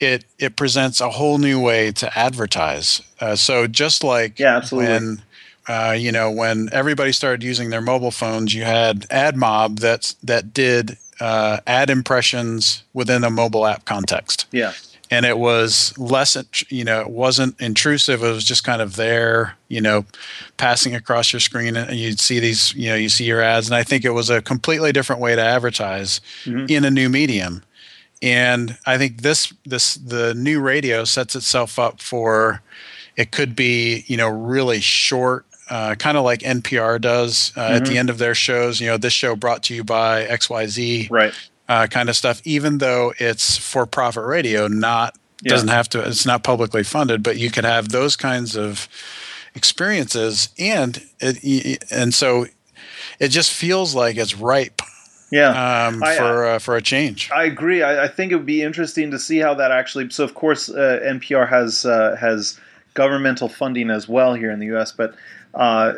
it 0.00 0.24
it 0.38 0.56
presents 0.56 1.00
a 1.00 1.10
whole 1.10 1.38
new 1.38 1.60
way 1.60 1.92
to 1.92 2.18
advertise. 2.18 3.02
Uh, 3.20 3.36
so 3.36 3.66
just 3.66 4.04
like 4.04 4.38
yeah, 4.38 4.56
absolutely. 4.56 4.90
when 4.90 5.22
uh, 5.66 5.92
you 5.92 6.12
know 6.12 6.30
when 6.30 6.68
everybody 6.72 7.12
started 7.12 7.42
using 7.42 7.70
their 7.70 7.80
mobile 7.80 8.10
phones, 8.10 8.54
you 8.54 8.64
had 8.64 9.00
AdMob 9.08 9.80
that's 9.80 10.14
that 10.14 10.54
did 10.54 10.96
uh, 11.20 11.58
ad 11.66 11.90
impressions 11.90 12.82
within 12.92 13.24
a 13.24 13.30
mobile 13.30 13.66
app 13.66 13.84
context. 13.84 14.46
Yeah. 14.52 14.72
And 15.10 15.24
it 15.24 15.38
was 15.38 15.96
less, 15.96 16.36
you 16.68 16.84
know, 16.84 17.00
it 17.00 17.08
wasn't 17.08 17.58
intrusive. 17.60 18.22
It 18.22 18.30
was 18.30 18.44
just 18.44 18.62
kind 18.62 18.82
of 18.82 18.96
there, 18.96 19.56
you 19.68 19.80
know, 19.80 20.04
passing 20.58 20.94
across 20.94 21.32
your 21.32 21.40
screen, 21.40 21.76
and 21.76 21.96
you'd 21.96 22.20
see 22.20 22.40
these, 22.40 22.74
you 22.74 22.90
know, 22.90 22.94
you 22.94 23.08
see 23.08 23.24
your 23.24 23.40
ads. 23.40 23.68
And 23.68 23.74
I 23.74 23.84
think 23.84 24.04
it 24.04 24.10
was 24.10 24.28
a 24.28 24.42
completely 24.42 24.92
different 24.92 25.22
way 25.22 25.34
to 25.34 25.40
advertise 25.40 26.20
mm-hmm. 26.44 26.66
in 26.68 26.84
a 26.84 26.90
new 26.90 27.08
medium 27.08 27.62
and 28.22 28.76
I 28.86 28.98
think 28.98 29.22
this 29.22 29.52
this 29.64 29.94
the 29.94 30.34
new 30.34 30.60
radio 30.60 31.04
sets 31.04 31.36
itself 31.36 31.78
up 31.78 32.00
for 32.00 32.62
it 33.16 33.30
could 33.30 33.54
be 33.54 34.04
you 34.06 34.16
know 34.16 34.28
really 34.28 34.80
short, 34.80 35.46
uh, 35.70 35.94
kind 35.94 36.16
of 36.16 36.24
like 36.24 36.40
NPR 36.40 37.00
does 37.00 37.52
uh, 37.56 37.60
mm-hmm. 37.60 37.74
at 37.74 37.84
the 37.84 37.90
mm-hmm. 37.90 37.98
end 37.98 38.10
of 38.10 38.18
their 38.18 38.34
shows. 38.34 38.80
You 38.80 38.88
know, 38.88 38.96
this 38.96 39.12
show 39.12 39.36
brought 39.36 39.62
to 39.64 39.74
you 39.74 39.84
by 39.84 40.24
X 40.24 40.48
Y 40.50 40.66
Z, 40.66 41.08
right? 41.10 41.32
Uh, 41.68 41.86
kind 41.86 42.08
of 42.08 42.16
stuff. 42.16 42.40
Even 42.44 42.78
though 42.78 43.12
it's 43.18 43.56
for 43.56 43.86
profit 43.86 44.24
radio, 44.24 44.68
not 44.68 45.16
yeah. 45.42 45.50
doesn't 45.50 45.68
have 45.68 45.88
to. 45.90 46.00
It's 46.06 46.26
not 46.26 46.42
publicly 46.42 46.82
funded, 46.82 47.22
but 47.22 47.36
you 47.38 47.50
could 47.50 47.64
have 47.64 47.90
those 47.90 48.16
kinds 48.16 48.56
of 48.56 48.88
experiences, 49.54 50.50
and 50.58 51.02
it, 51.20 51.84
and 51.90 52.14
so 52.14 52.46
it 53.18 53.28
just 53.28 53.52
feels 53.52 53.94
like 53.94 54.16
it's 54.16 54.36
ripe 54.36 54.80
yeah, 55.30 55.88
um, 55.88 56.02
I, 56.02 56.16
for 56.16 56.46
uh, 56.46 56.58
for 56.58 56.76
a 56.76 56.82
change. 56.82 57.30
I 57.30 57.44
agree. 57.44 57.82
I, 57.82 58.04
I, 58.04 58.08
think 58.08 58.32
it 58.32 58.36
would 58.36 58.46
be 58.46 58.62
interesting 58.62 59.10
to 59.10 59.18
see 59.18 59.38
how 59.38 59.54
that 59.54 59.70
actually. 59.70 60.08
So, 60.10 60.24
of 60.24 60.34
course, 60.34 60.70
uh, 60.70 61.00
NPR 61.04 61.48
has 61.48 61.84
uh, 61.84 62.16
has 62.18 62.58
governmental 62.94 63.48
funding 63.48 63.90
as 63.90 64.08
well 64.08 64.34
here 64.34 64.50
in 64.50 64.58
the 64.58 64.66
U.S., 64.66 64.90
but 64.90 65.14
uh, 65.54 65.94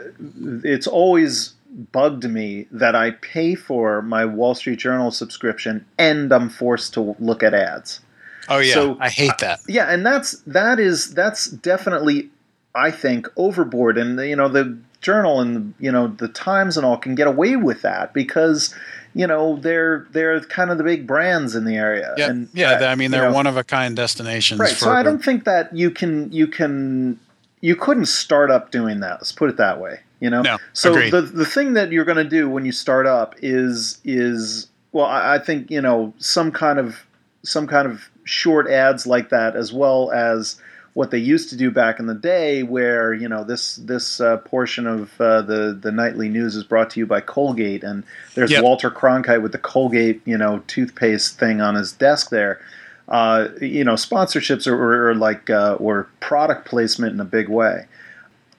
it's 0.64 0.86
always 0.86 1.54
bugged 1.92 2.24
me 2.24 2.66
that 2.72 2.94
I 2.94 3.12
pay 3.12 3.54
for 3.54 4.02
my 4.02 4.24
Wall 4.24 4.54
Street 4.54 4.78
Journal 4.78 5.10
subscription 5.10 5.86
and 5.98 6.32
I'm 6.32 6.48
forced 6.48 6.94
to 6.94 7.16
look 7.18 7.42
at 7.42 7.54
ads. 7.54 8.00
Oh 8.48 8.58
yeah, 8.58 8.74
so, 8.74 8.96
I 8.98 9.08
hate 9.08 9.38
that. 9.38 9.60
yeah, 9.68 9.86
and 9.92 10.04
that's 10.04 10.32
that 10.40 10.80
is 10.80 11.14
that's 11.14 11.46
definitely 11.46 12.30
I 12.74 12.90
think 12.90 13.28
overboard, 13.36 13.96
and 13.96 14.18
you 14.20 14.34
know 14.34 14.48
the 14.48 14.76
Journal 15.00 15.40
and 15.40 15.74
you 15.78 15.92
know 15.92 16.08
the 16.08 16.28
Times 16.28 16.76
and 16.76 16.84
all 16.84 16.96
can 16.96 17.14
get 17.14 17.26
away 17.26 17.56
with 17.56 17.82
that 17.82 18.12
because 18.12 18.74
you 19.14 19.26
know 19.26 19.56
they're 19.56 20.06
they're 20.10 20.40
kind 20.40 20.70
of 20.70 20.78
the 20.78 20.84
big 20.84 21.06
brands 21.06 21.54
in 21.54 21.64
the 21.64 21.76
area. 21.76 22.12
Yeah, 22.16 22.30
and, 22.30 22.48
yeah. 22.52 22.72
Uh, 22.72 22.86
I 22.86 22.94
mean, 22.96 23.10
they're 23.10 23.28
know, 23.28 23.34
one 23.34 23.46
of 23.46 23.56
a 23.56 23.64
kind 23.64 23.94
destinations. 23.94 24.60
Right. 24.60 24.70
so 24.70 24.90
I 24.90 25.02
don't 25.02 25.24
think 25.24 25.44
that 25.44 25.74
you 25.76 25.90
can 25.90 26.32
you 26.32 26.46
can 26.46 27.20
you 27.60 27.76
couldn't 27.76 28.06
start 28.06 28.50
up 28.50 28.70
doing 28.70 29.00
that. 29.00 29.14
Let's 29.14 29.32
put 29.32 29.50
it 29.50 29.56
that 29.56 29.80
way. 29.80 30.00
You 30.20 30.30
know. 30.30 30.42
No. 30.42 30.58
So 30.72 30.92
agreed. 30.92 31.12
the 31.12 31.22
the 31.22 31.46
thing 31.46 31.74
that 31.74 31.92
you're 31.92 32.04
going 32.04 32.16
to 32.16 32.24
do 32.24 32.48
when 32.48 32.64
you 32.64 32.72
start 32.72 33.06
up 33.06 33.34
is 33.38 34.00
is 34.04 34.68
well, 34.92 35.06
I, 35.06 35.36
I 35.36 35.38
think 35.38 35.70
you 35.70 35.80
know 35.80 36.12
some 36.18 36.52
kind 36.52 36.78
of 36.78 37.06
some 37.42 37.66
kind 37.66 37.86
of 37.86 38.10
short 38.24 38.68
ads 38.68 39.06
like 39.06 39.30
that 39.30 39.56
as 39.56 39.72
well 39.72 40.10
as 40.12 40.60
what 40.94 41.10
they 41.10 41.18
used 41.18 41.48
to 41.50 41.56
do 41.56 41.70
back 41.70 42.00
in 42.00 42.06
the 42.06 42.14
day, 42.14 42.62
where 42.62 43.14
you 43.14 43.28
know 43.28 43.44
this 43.44 43.76
this 43.76 44.20
uh, 44.20 44.38
portion 44.38 44.86
of 44.86 45.20
uh, 45.20 45.42
the 45.42 45.78
the 45.80 45.92
nightly 45.92 46.28
news 46.28 46.56
is 46.56 46.64
brought 46.64 46.90
to 46.90 47.00
you 47.00 47.06
by 47.06 47.20
Colgate, 47.20 47.84
and 47.84 48.04
there's 48.34 48.50
yep. 48.50 48.62
Walter 48.62 48.90
Cronkite 48.90 49.42
with 49.42 49.52
the 49.52 49.58
Colgate 49.58 50.20
you 50.24 50.36
know 50.36 50.62
toothpaste 50.66 51.38
thing 51.38 51.60
on 51.60 51.74
his 51.74 51.92
desk 51.92 52.30
there. 52.30 52.60
Uh, 53.10 53.48
you 53.60 53.82
know, 53.82 53.94
sponsorships 53.94 54.68
or, 54.68 55.14
like 55.16 55.50
uh, 55.50 55.74
or 55.80 56.08
product 56.20 56.68
placement 56.68 57.12
in 57.12 57.18
a 57.18 57.24
big 57.24 57.48
way. 57.48 57.86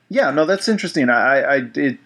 Yeah, 0.09 0.29
no, 0.31 0.45
that's 0.45 0.67
interesting. 0.67 1.09
I, 1.09 1.39
I 1.39 1.55
it, 1.73 1.97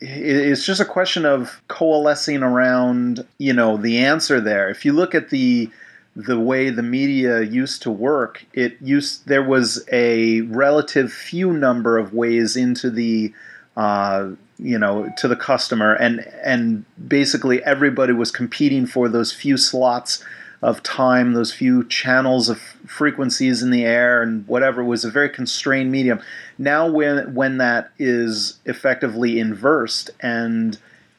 it's 0.00 0.66
just 0.66 0.80
a 0.80 0.84
question 0.84 1.24
of 1.24 1.62
coalescing 1.68 2.42
around 2.42 3.26
you 3.38 3.54
know 3.54 3.78
the 3.78 3.98
answer 3.98 4.40
there. 4.40 4.68
If 4.68 4.84
you 4.84 4.92
look 4.92 5.14
at 5.14 5.30
the 5.30 5.70
the 6.16 6.38
way 6.38 6.70
the 6.70 6.82
media 6.82 7.40
used 7.40 7.82
to 7.82 7.90
work, 7.90 8.44
it 8.52 8.76
used 8.80 9.26
there 9.26 9.42
was 9.42 9.84
a 9.90 10.42
relative 10.42 11.12
few 11.12 11.52
number 11.52 11.98
of 11.98 12.12
ways 12.12 12.56
into 12.56 12.90
the 12.90 13.32
uh, 13.76 14.28
you 14.58 14.78
know 14.78 15.10
to 15.16 15.28
the 15.28 15.36
customer, 15.36 15.94
and 15.94 16.20
and 16.44 16.84
basically 17.08 17.62
everybody 17.64 18.12
was 18.12 18.30
competing 18.30 18.86
for 18.86 19.08
those 19.08 19.32
few 19.32 19.56
slots 19.56 20.22
of 20.64 20.82
time, 20.82 21.34
those 21.34 21.52
few 21.52 21.84
channels 21.84 22.48
of 22.48 22.58
frequencies 22.86 23.62
in 23.62 23.70
the 23.70 23.84
air, 23.84 24.22
and 24.22 24.48
whatever 24.48 24.82
was 24.82 25.04
a 25.04 25.10
very 25.10 25.28
constrained 25.28 25.92
medium. 25.92 26.20
Now, 26.56 26.90
when 26.90 27.34
when 27.34 27.58
that 27.58 27.90
is 27.98 28.58
effectively 28.64 29.38
inversed 29.38 30.10
and 30.20 30.78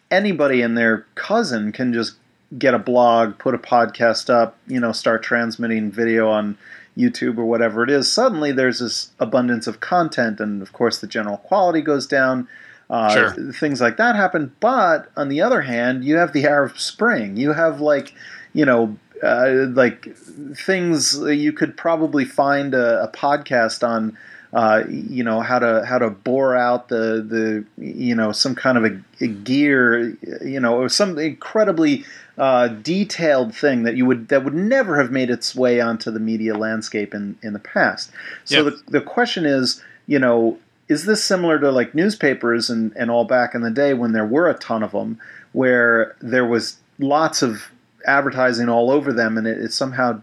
anybody 0.10 0.64
and 0.64 0.76
their 0.76 1.06
cousin 1.14 1.72
can 1.72 1.94
just 1.94 2.16
get 2.58 2.74
a 2.74 2.80
blog, 2.80 3.38
put 3.38 3.54
a 3.54 3.60
podcast 3.60 4.32
up, 4.32 4.58
you 4.66 4.80
know, 4.80 4.92
start 4.92 5.22
transmitting 5.22 5.92
video 5.92 6.28
on 6.28 6.58
YouTube 6.98 7.38
or 7.38 7.46
whatever 7.46 7.84
it 7.84 7.92
is, 7.92 8.12
suddenly 8.12 8.52
there's 8.52 8.80
this 8.80 9.12
abundance 9.20 9.68
of 9.68 9.80
content, 9.80 10.40
and 10.40 10.64
of 10.64 10.74
course 10.74 10.98
the 10.98 11.08
general 11.08 11.38
quality 11.38 11.82
goes 11.82 12.08
down. 12.08 12.48
Uh, 12.90 13.14
sure. 13.14 13.52
Things 13.54 13.80
like 13.80 13.98
that 13.98 14.16
happen. 14.16 14.56
But 14.60 15.12
on 15.16 15.30
the 15.30 15.42
other 15.42 15.62
hand, 15.62 16.04
you 16.04 16.18
have 16.18 16.34
the 16.34 16.46
Arab 16.46 16.80
Spring. 16.80 17.38
You 17.38 17.54
have 17.54 17.80
like, 17.80 18.14
you 18.54 18.66
know, 18.66 18.98
uh, 19.26 19.68
like 19.74 20.16
things 20.56 21.20
you 21.20 21.52
could 21.52 21.76
probably 21.76 22.26
find 22.26 22.74
a, 22.74 23.04
a 23.04 23.08
podcast 23.10 23.88
on. 23.88 24.18
Uh, 24.54 24.86
you 24.88 25.22
know 25.22 25.42
how 25.42 25.60
to 25.60 25.84
how 25.86 25.98
to 25.98 26.10
bore 26.10 26.56
out 26.56 26.88
the 26.88 27.22
the 27.28 27.66
you 27.84 28.16
know 28.16 28.32
some 28.32 28.56
kind 28.56 28.78
of 28.78 28.86
a, 28.86 28.98
a 29.20 29.28
gear 29.28 30.16
you 30.42 30.62
know 30.62 30.78
or 30.78 30.88
some 30.88 31.20
incredibly 31.20 32.06
uh, 32.38 32.68
detailed 32.68 33.56
thing 33.56 33.84
that 33.84 33.96
you 33.96 34.06
would 34.06 34.28
that 34.28 34.44
would 34.44 34.54
never 34.54 34.98
have 34.98 35.12
made 35.12 35.30
its 35.30 35.56
way 35.56 35.80
onto 35.80 36.12
the 36.12 36.20
media 36.20 36.56
landscape 36.58 37.14
in 37.14 37.38
in 37.42 37.54
the 37.54 37.60
past. 37.60 38.12
So 38.44 38.64
yep. 38.64 38.74
the 38.86 39.00
the 39.00 39.02
question 39.02 39.46
is, 39.46 39.82
you 40.08 40.20
know, 40.20 40.58
is 40.88 41.06
this 41.06 41.24
similar 41.24 41.60
to 41.60 41.72
like 41.72 41.96
newspapers 41.96 42.70
and 42.70 42.94
and 42.96 43.10
all 43.10 43.26
back 43.26 43.56
in 43.56 43.62
the 43.62 43.72
day 43.72 43.94
when 43.94 44.12
there 44.12 44.26
were 44.26 44.50
a 44.50 44.54
ton 44.54 44.84
of 44.84 44.92
them, 44.92 45.20
where 45.54 46.16
there 46.22 46.46
was 46.46 46.78
lots 47.00 47.42
of 47.42 47.72
advertising 48.06 48.70
all 48.70 48.92
over 48.92 49.12
them, 49.14 49.38
and 49.38 49.48
it, 49.48 49.58
it 49.58 49.74
somehow 49.74 50.22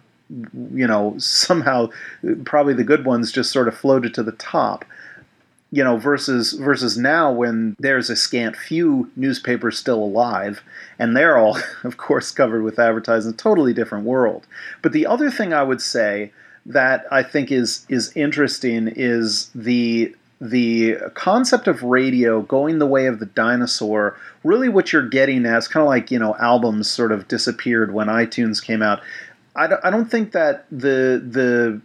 you 0.75 0.87
know 0.87 1.15
somehow 1.19 1.89
probably 2.45 2.75
the 2.75 2.85
good 2.85 3.05
ones 3.05 3.33
just 3.33 3.51
sort 3.51 3.69
of 3.69 3.77
floated 3.77 4.15
to 4.15 4.23
the 4.23 4.33
top. 4.33 4.85
You 5.71 5.83
know 5.83 5.97
versus 5.97 6.53
versus 6.53 6.99
now 6.99 7.33
when 7.33 7.77
there's 7.79 8.11
a 8.11 8.17
scant 8.17 8.57
few 8.57 9.11
newspapers 9.17 9.79
still 9.79 10.03
alive 10.03 10.63
and 10.99 11.17
they're 11.17 11.39
all 11.39 11.59
of 11.85 11.97
course 11.97 12.31
covered 12.31 12.63
with 12.63 12.79
advertising 12.79 13.35
totally 13.35 13.73
different 13.73 14.05
world. 14.05 14.47
But 14.83 14.93
the 14.93 15.07
other 15.07 15.31
thing 15.31 15.55
i 15.55 15.63
would 15.63 15.81
say 15.81 16.31
that 16.67 17.07
i 17.11 17.23
think 17.23 17.51
is 17.51 17.87
is 17.89 18.13
interesting 18.15 18.87
is 18.87 19.51
the 19.55 20.15
the 20.43 20.97
concept 21.15 21.69
of 21.69 21.85
radio 21.85 22.43
going 22.43 22.81
the 22.81 22.87
way 22.87 23.07
of 23.07 23.21
the 23.21 23.27
dinosaur 23.27 24.19
really 24.43 24.69
what 24.69 24.93
you're 24.93 25.09
getting 25.09 25.47
at 25.47 25.57
is 25.57 25.69
kind 25.69 25.83
of 25.83 25.89
like 25.89 26.11
you 26.11 26.19
know 26.19 26.35
albums 26.41 26.91
sort 26.91 27.13
of 27.13 27.29
disappeared 27.29 27.95
when 27.95 28.09
itunes 28.09 28.63
came 28.63 28.83
out. 28.83 29.01
I 29.55 29.69
don't, 29.69 29.85
I 29.85 29.91
don't 29.91 30.11
think 30.11 30.33
that 30.33 30.67
the 30.73 31.23
the 31.25 31.81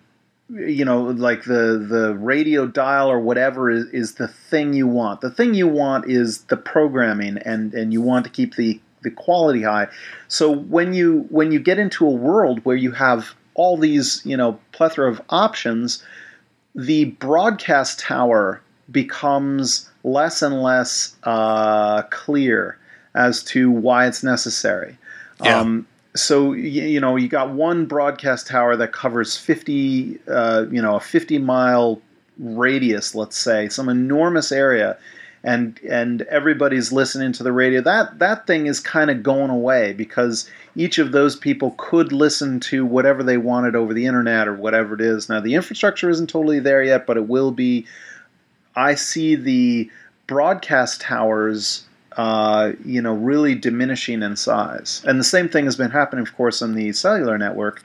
you 0.50 0.86
know 0.86 1.04
like 1.04 1.44
the 1.44 1.86
the 1.88 2.16
radio 2.16 2.66
dial 2.66 3.12
or 3.12 3.20
whatever 3.20 3.70
is, 3.70 3.86
is 3.90 4.16
the 4.16 4.28
thing 4.28 4.74
you 4.74 4.88
want. 4.88 5.22
The 5.22 5.30
thing 5.30 5.54
you 5.54 5.68
want 5.68 6.10
is 6.10 6.42
the 6.46 6.58
programming 6.58 7.38
and 7.38 7.76
and 7.76 7.94
you 7.94 8.02
want 8.02 8.26
to 8.26 8.32
keep 8.32 8.56
the 8.56 8.80
the 9.04 9.12
quality 9.12 9.62
high. 9.62 9.88
So 10.30 10.50
when 10.50 10.96
you 10.96 11.28
when 11.30 11.52
you 11.52 11.60
get 11.60 11.78
into 11.78 12.08
a 12.08 12.12
world 12.12 12.62
where 12.66 12.76
you 12.76 12.92
have 12.94 13.36
all 13.54 13.78
these 13.78 14.22
you 14.26 14.36
know 14.36 14.60
plethora 14.72 15.12
of 15.12 15.22
options 15.30 16.04
the 16.78 17.06
broadcast 17.06 18.00
tower 18.00 18.62
becomes 18.90 19.90
less 20.06 20.42
and 20.42 20.62
less 20.62 21.16
uh, 21.24 22.04
clear 22.04 22.78
as 23.16 23.44
to 23.44 23.70
why 23.70 24.08
it's 24.08 24.24
necessary 24.24 24.98
yeah. 25.44 25.60
Um, 25.60 25.88
so 26.16 26.54
you 26.54 27.00
know 27.00 27.16
you 27.16 27.28
got 27.28 27.52
one 27.52 27.86
broadcast 27.86 28.48
tower 28.48 28.76
that 28.76 28.92
covers 28.92 29.38
50 29.38 30.20
uh, 30.28 30.66
you 30.72 30.82
know 30.82 30.96
a 30.96 31.00
50 31.00 31.38
mile 31.40 32.02
radius 32.40 33.14
let's 33.14 33.38
say 33.38 33.70
some 33.70 33.90
enormous 33.90 34.52
area 34.52 34.98
and 35.48 35.80
and 35.90 36.24
everybody's 36.24 36.92
listening 36.92 37.32
to 37.32 37.42
the 37.42 37.54
radio. 37.54 37.80
That 37.80 38.20
that 38.20 38.46
thing 38.46 38.68
is 38.68 38.82
kind 38.82 39.10
of 39.10 39.24
going 39.24 39.50
away 39.50 39.94
because 39.94 40.50
each 40.76 40.98
of 40.98 41.14
those 41.14 41.38
people 41.38 41.74
could 41.78 42.12
listen 42.12 42.60
to 42.60 42.86
whatever 42.86 43.24
they 43.24 43.38
wanted 43.38 43.74
over 43.74 43.94
the 43.94 44.06
internet 44.06 44.50
or 44.50 44.54
whatever 44.54 44.94
it 44.94 45.00
is. 45.00 45.30
Now 45.30 45.40
the 45.40 45.56
infrastructure 45.56 46.10
isn't 46.10 46.30
totally 46.30 46.60
there 46.60 46.84
yet, 46.84 47.08
but 47.08 47.16
it 47.16 47.30
will 47.30 47.52
be. 47.52 47.86
I 48.76 48.96
see 48.96 49.36
the 49.36 49.90
broadcast 50.28 51.00
towers 51.00 51.86
uh, 52.18 52.74
you 52.84 53.02
know, 53.02 53.14
really 53.14 53.56
diminishing 53.56 54.24
in 54.24 54.36
size. 54.36 55.04
And 55.06 55.20
the 55.20 55.24
same 55.24 55.48
thing 55.48 55.66
has 55.66 55.76
been 55.76 55.92
happening, 55.92 56.24
of 56.24 56.36
course, 56.36 56.64
on 56.64 56.74
the 56.74 56.92
cellular 56.92 57.38
network. 57.38 57.84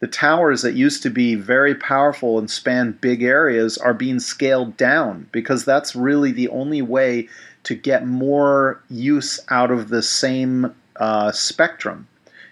The 0.00 0.08
towers 0.08 0.62
that 0.62 0.74
used 0.74 1.02
to 1.02 1.10
be 1.10 1.34
very 1.34 1.74
powerful 1.74 2.38
and 2.38 2.50
span 2.50 2.92
big 3.00 3.22
areas 3.22 3.78
are 3.78 3.94
being 3.94 4.18
scaled 4.18 4.76
down 4.76 5.28
because 5.30 5.64
that's 5.64 5.94
really 5.94 6.32
the 6.32 6.48
only 6.48 6.82
way 6.82 7.28
to 7.64 7.74
get 7.74 8.06
more 8.06 8.80
use 8.88 9.38
out 9.50 9.70
of 9.70 9.88
the 9.90 10.02
same 10.02 10.74
uh, 10.96 11.32
spectrum. 11.32 12.06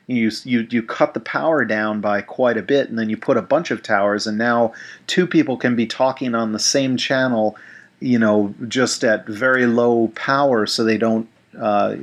You, 0.06 0.30
you, 0.44 0.66
you 0.70 0.82
cut 0.82 1.14
the 1.14 1.20
power 1.20 1.64
down 1.64 2.00
by 2.00 2.22
quite 2.22 2.56
a 2.56 2.62
bit, 2.62 2.88
and 2.88 2.98
then 2.98 3.10
you 3.10 3.16
put 3.16 3.36
a 3.36 3.42
bunch 3.42 3.70
of 3.70 3.82
towers, 3.82 4.26
and 4.26 4.38
now 4.38 4.72
two 5.06 5.26
people 5.26 5.58
can 5.58 5.76
be 5.76 5.86
talking 5.86 6.34
on 6.34 6.52
the 6.52 6.58
same 6.58 6.96
channel 6.96 7.58
you 8.00 8.18
know, 8.18 8.54
just 8.68 9.04
at 9.04 9.26
very 9.26 9.66
low 9.66 10.08
power 10.14 10.66
so 10.66 10.84
they 10.84 10.98
don't 10.98 11.28
uh, 11.58 11.94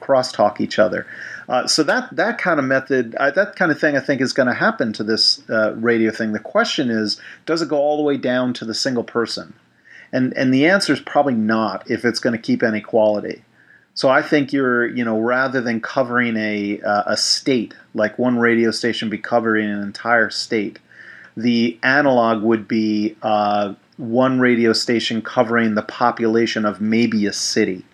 crosstalk 0.00 0.60
each 0.60 0.78
other. 0.78 1.06
Uh, 1.48 1.66
so 1.66 1.82
that 1.82 2.14
that 2.16 2.38
kind 2.38 2.58
of 2.58 2.64
method, 2.64 3.14
uh, 3.16 3.30
that 3.30 3.56
kind 3.56 3.70
of 3.70 3.78
thing, 3.78 3.96
I 3.96 4.00
think 4.00 4.20
is 4.20 4.32
going 4.32 4.48
to 4.48 4.54
happen 4.54 4.92
to 4.94 5.04
this 5.04 5.42
uh, 5.50 5.74
radio 5.74 6.10
thing. 6.10 6.32
The 6.32 6.38
question 6.38 6.90
is, 6.90 7.20
does 7.44 7.62
it 7.62 7.68
go 7.68 7.76
all 7.76 7.96
the 7.96 8.02
way 8.02 8.16
down 8.16 8.54
to 8.54 8.64
the 8.64 8.74
single 8.74 9.04
person? 9.04 9.54
And 10.12 10.32
and 10.36 10.54
the 10.54 10.66
answer 10.66 10.92
is 10.92 11.00
probably 11.00 11.34
not 11.34 11.90
if 11.90 12.04
it's 12.04 12.20
going 12.20 12.36
to 12.36 12.42
keep 12.42 12.62
any 12.62 12.80
quality. 12.80 13.44
So 13.96 14.08
I 14.08 14.22
think 14.22 14.52
you're, 14.52 14.86
you 14.86 15.04
know, 15.04 15.20
rather 15.20 15.60
than 15.60 15.80
covering 15.80 16.36
a 16.36 16.80
uh, 16.80 17.02
a 17.06 17.16
state 17.16 17.74
like 17.94 18.18
one 18.18 18.38
radio 18.38 18.70
station 18.70 19.10
be 19.10 19.18
covering 19.18 19.70
an 19.70 19.82
entire 19.82 20.30
state, 20.30 20.78
the 21.36 21.78
analog 21.82 22.42
would 22.42 22.66
be 22.66 23.16
uh, 23.22 23.74
one 23.96 24.40
radio 24.40 24.72
station 24.72 25.22
covering 25.22 25.74
the 25.74 25.82
population 25.82 26.64
of 26.64 26.80
maybe 26.80 27.26
a 27.26 27.32
city. 27.32 27.84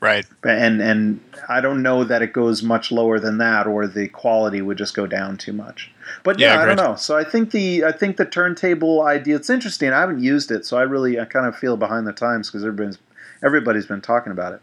Right. 0.00 0.24
And 0.44 0.80
and 0.80 1.20
I 1.48 1.60
don't 1.60 1.82
know 1.82 2.04
that 2.04 2.22
it 2.22 2.32
goes 2.32 2.62
much 2.62 2.92
lower 2.92 3.18
than 3.18 3.38
that, 3.38 3.66
or 3.66 3.86
the 3.86 4.08
quality 4.08 4.62
would 4.62 4.78
just 4.78 4.94
go 4.94 5.06
down 5.06 5.36
too 5.36 5.52
much. 5.52 5.90
But 6.22 6.38
yeah, 6.38 6.54
yeah 6.54 6.62
I 6.62 6.66
don't 6.66 6.76
know. 6.76 6.94
So 6.94 7.16
I 7.16 7.24
think 7.24 7.50
the 7.50 7.84
I 7.84 7.92
think 7.92 8.16
the 8.16 8.24
turntable 8.24 9.02
idea 9.02 9.36
it's 9.36 9.50
interesting. 9.50 9.92
I 9.92 10.00
haven't 10.00 10.22
used 10.22 10.50
it, 10.50 10.64
so 10.64 10.78
I 10.78 10.82
really 10.82 11.18
I 11.18 11.24
kind 11.24 11.46
of 11.46 11.56
feel 11.56 11.76
behind 11.76 12.06
the 12.06 12.12
times 12.12 12.48
because 12.48 12.64
everybody's 12.64 12.98
everybody's 13.42 13.86
been 13.86 14.00
talking 14.00 14.30
about 14.30 14.54
it. 14.54 14.62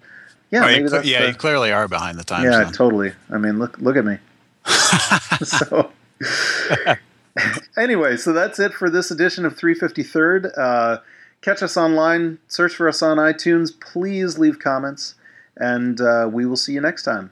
Yeah, 0.51 0.63
oh, 0.63 0.67
maybe 0.67 0.87
that's 0.87 1.07
yeah, 1.07 1.23
the, 1.23 1.27
you 1.29 1.33
clearly 1.33 1.71
are 1.71 1.87
behind 1.87 2.17
the 2.17 2.23
times. 2.23 2.45
Yeah, 2.45 2.63
then. 2.63 2.71
totally. 2.71 3.11
I 3.29 3.37
mean, 3.37 3.59
look 3.59 3.77
look 3.79 3.97
at 3.97 4.05
me. 4.05 4.19
so 5.43 5.91
anyway, 7.77 8.17
so 8.17 8.33
that's 8.33 8.59
it 8.59 8.73
for 8.73 8.89
this 8.89 9.11
edition 9.11 9.45
of 9.45 9.55
353rd. 9.55 10.57
Uh, 10.57 10.97
catch 11.41 11.61
us 11.61 11.77
online, 11.77 12.39
search 12.47 12.73
for 12.73 12.87
us 12.87 13.01
on 13.01 13.17
iTunes. 13.17 13.77
Please 13.79 14.37
leave 14.37 14.59
comments, 14.59 15.15
and 15.57 16.01
uh, 16.01 16.29
we 16.31 16.45
will 16.45 16.57
see 16.57 16.73
you 16.73 16.81
next 16.81 17.03
time. 17.03 17.31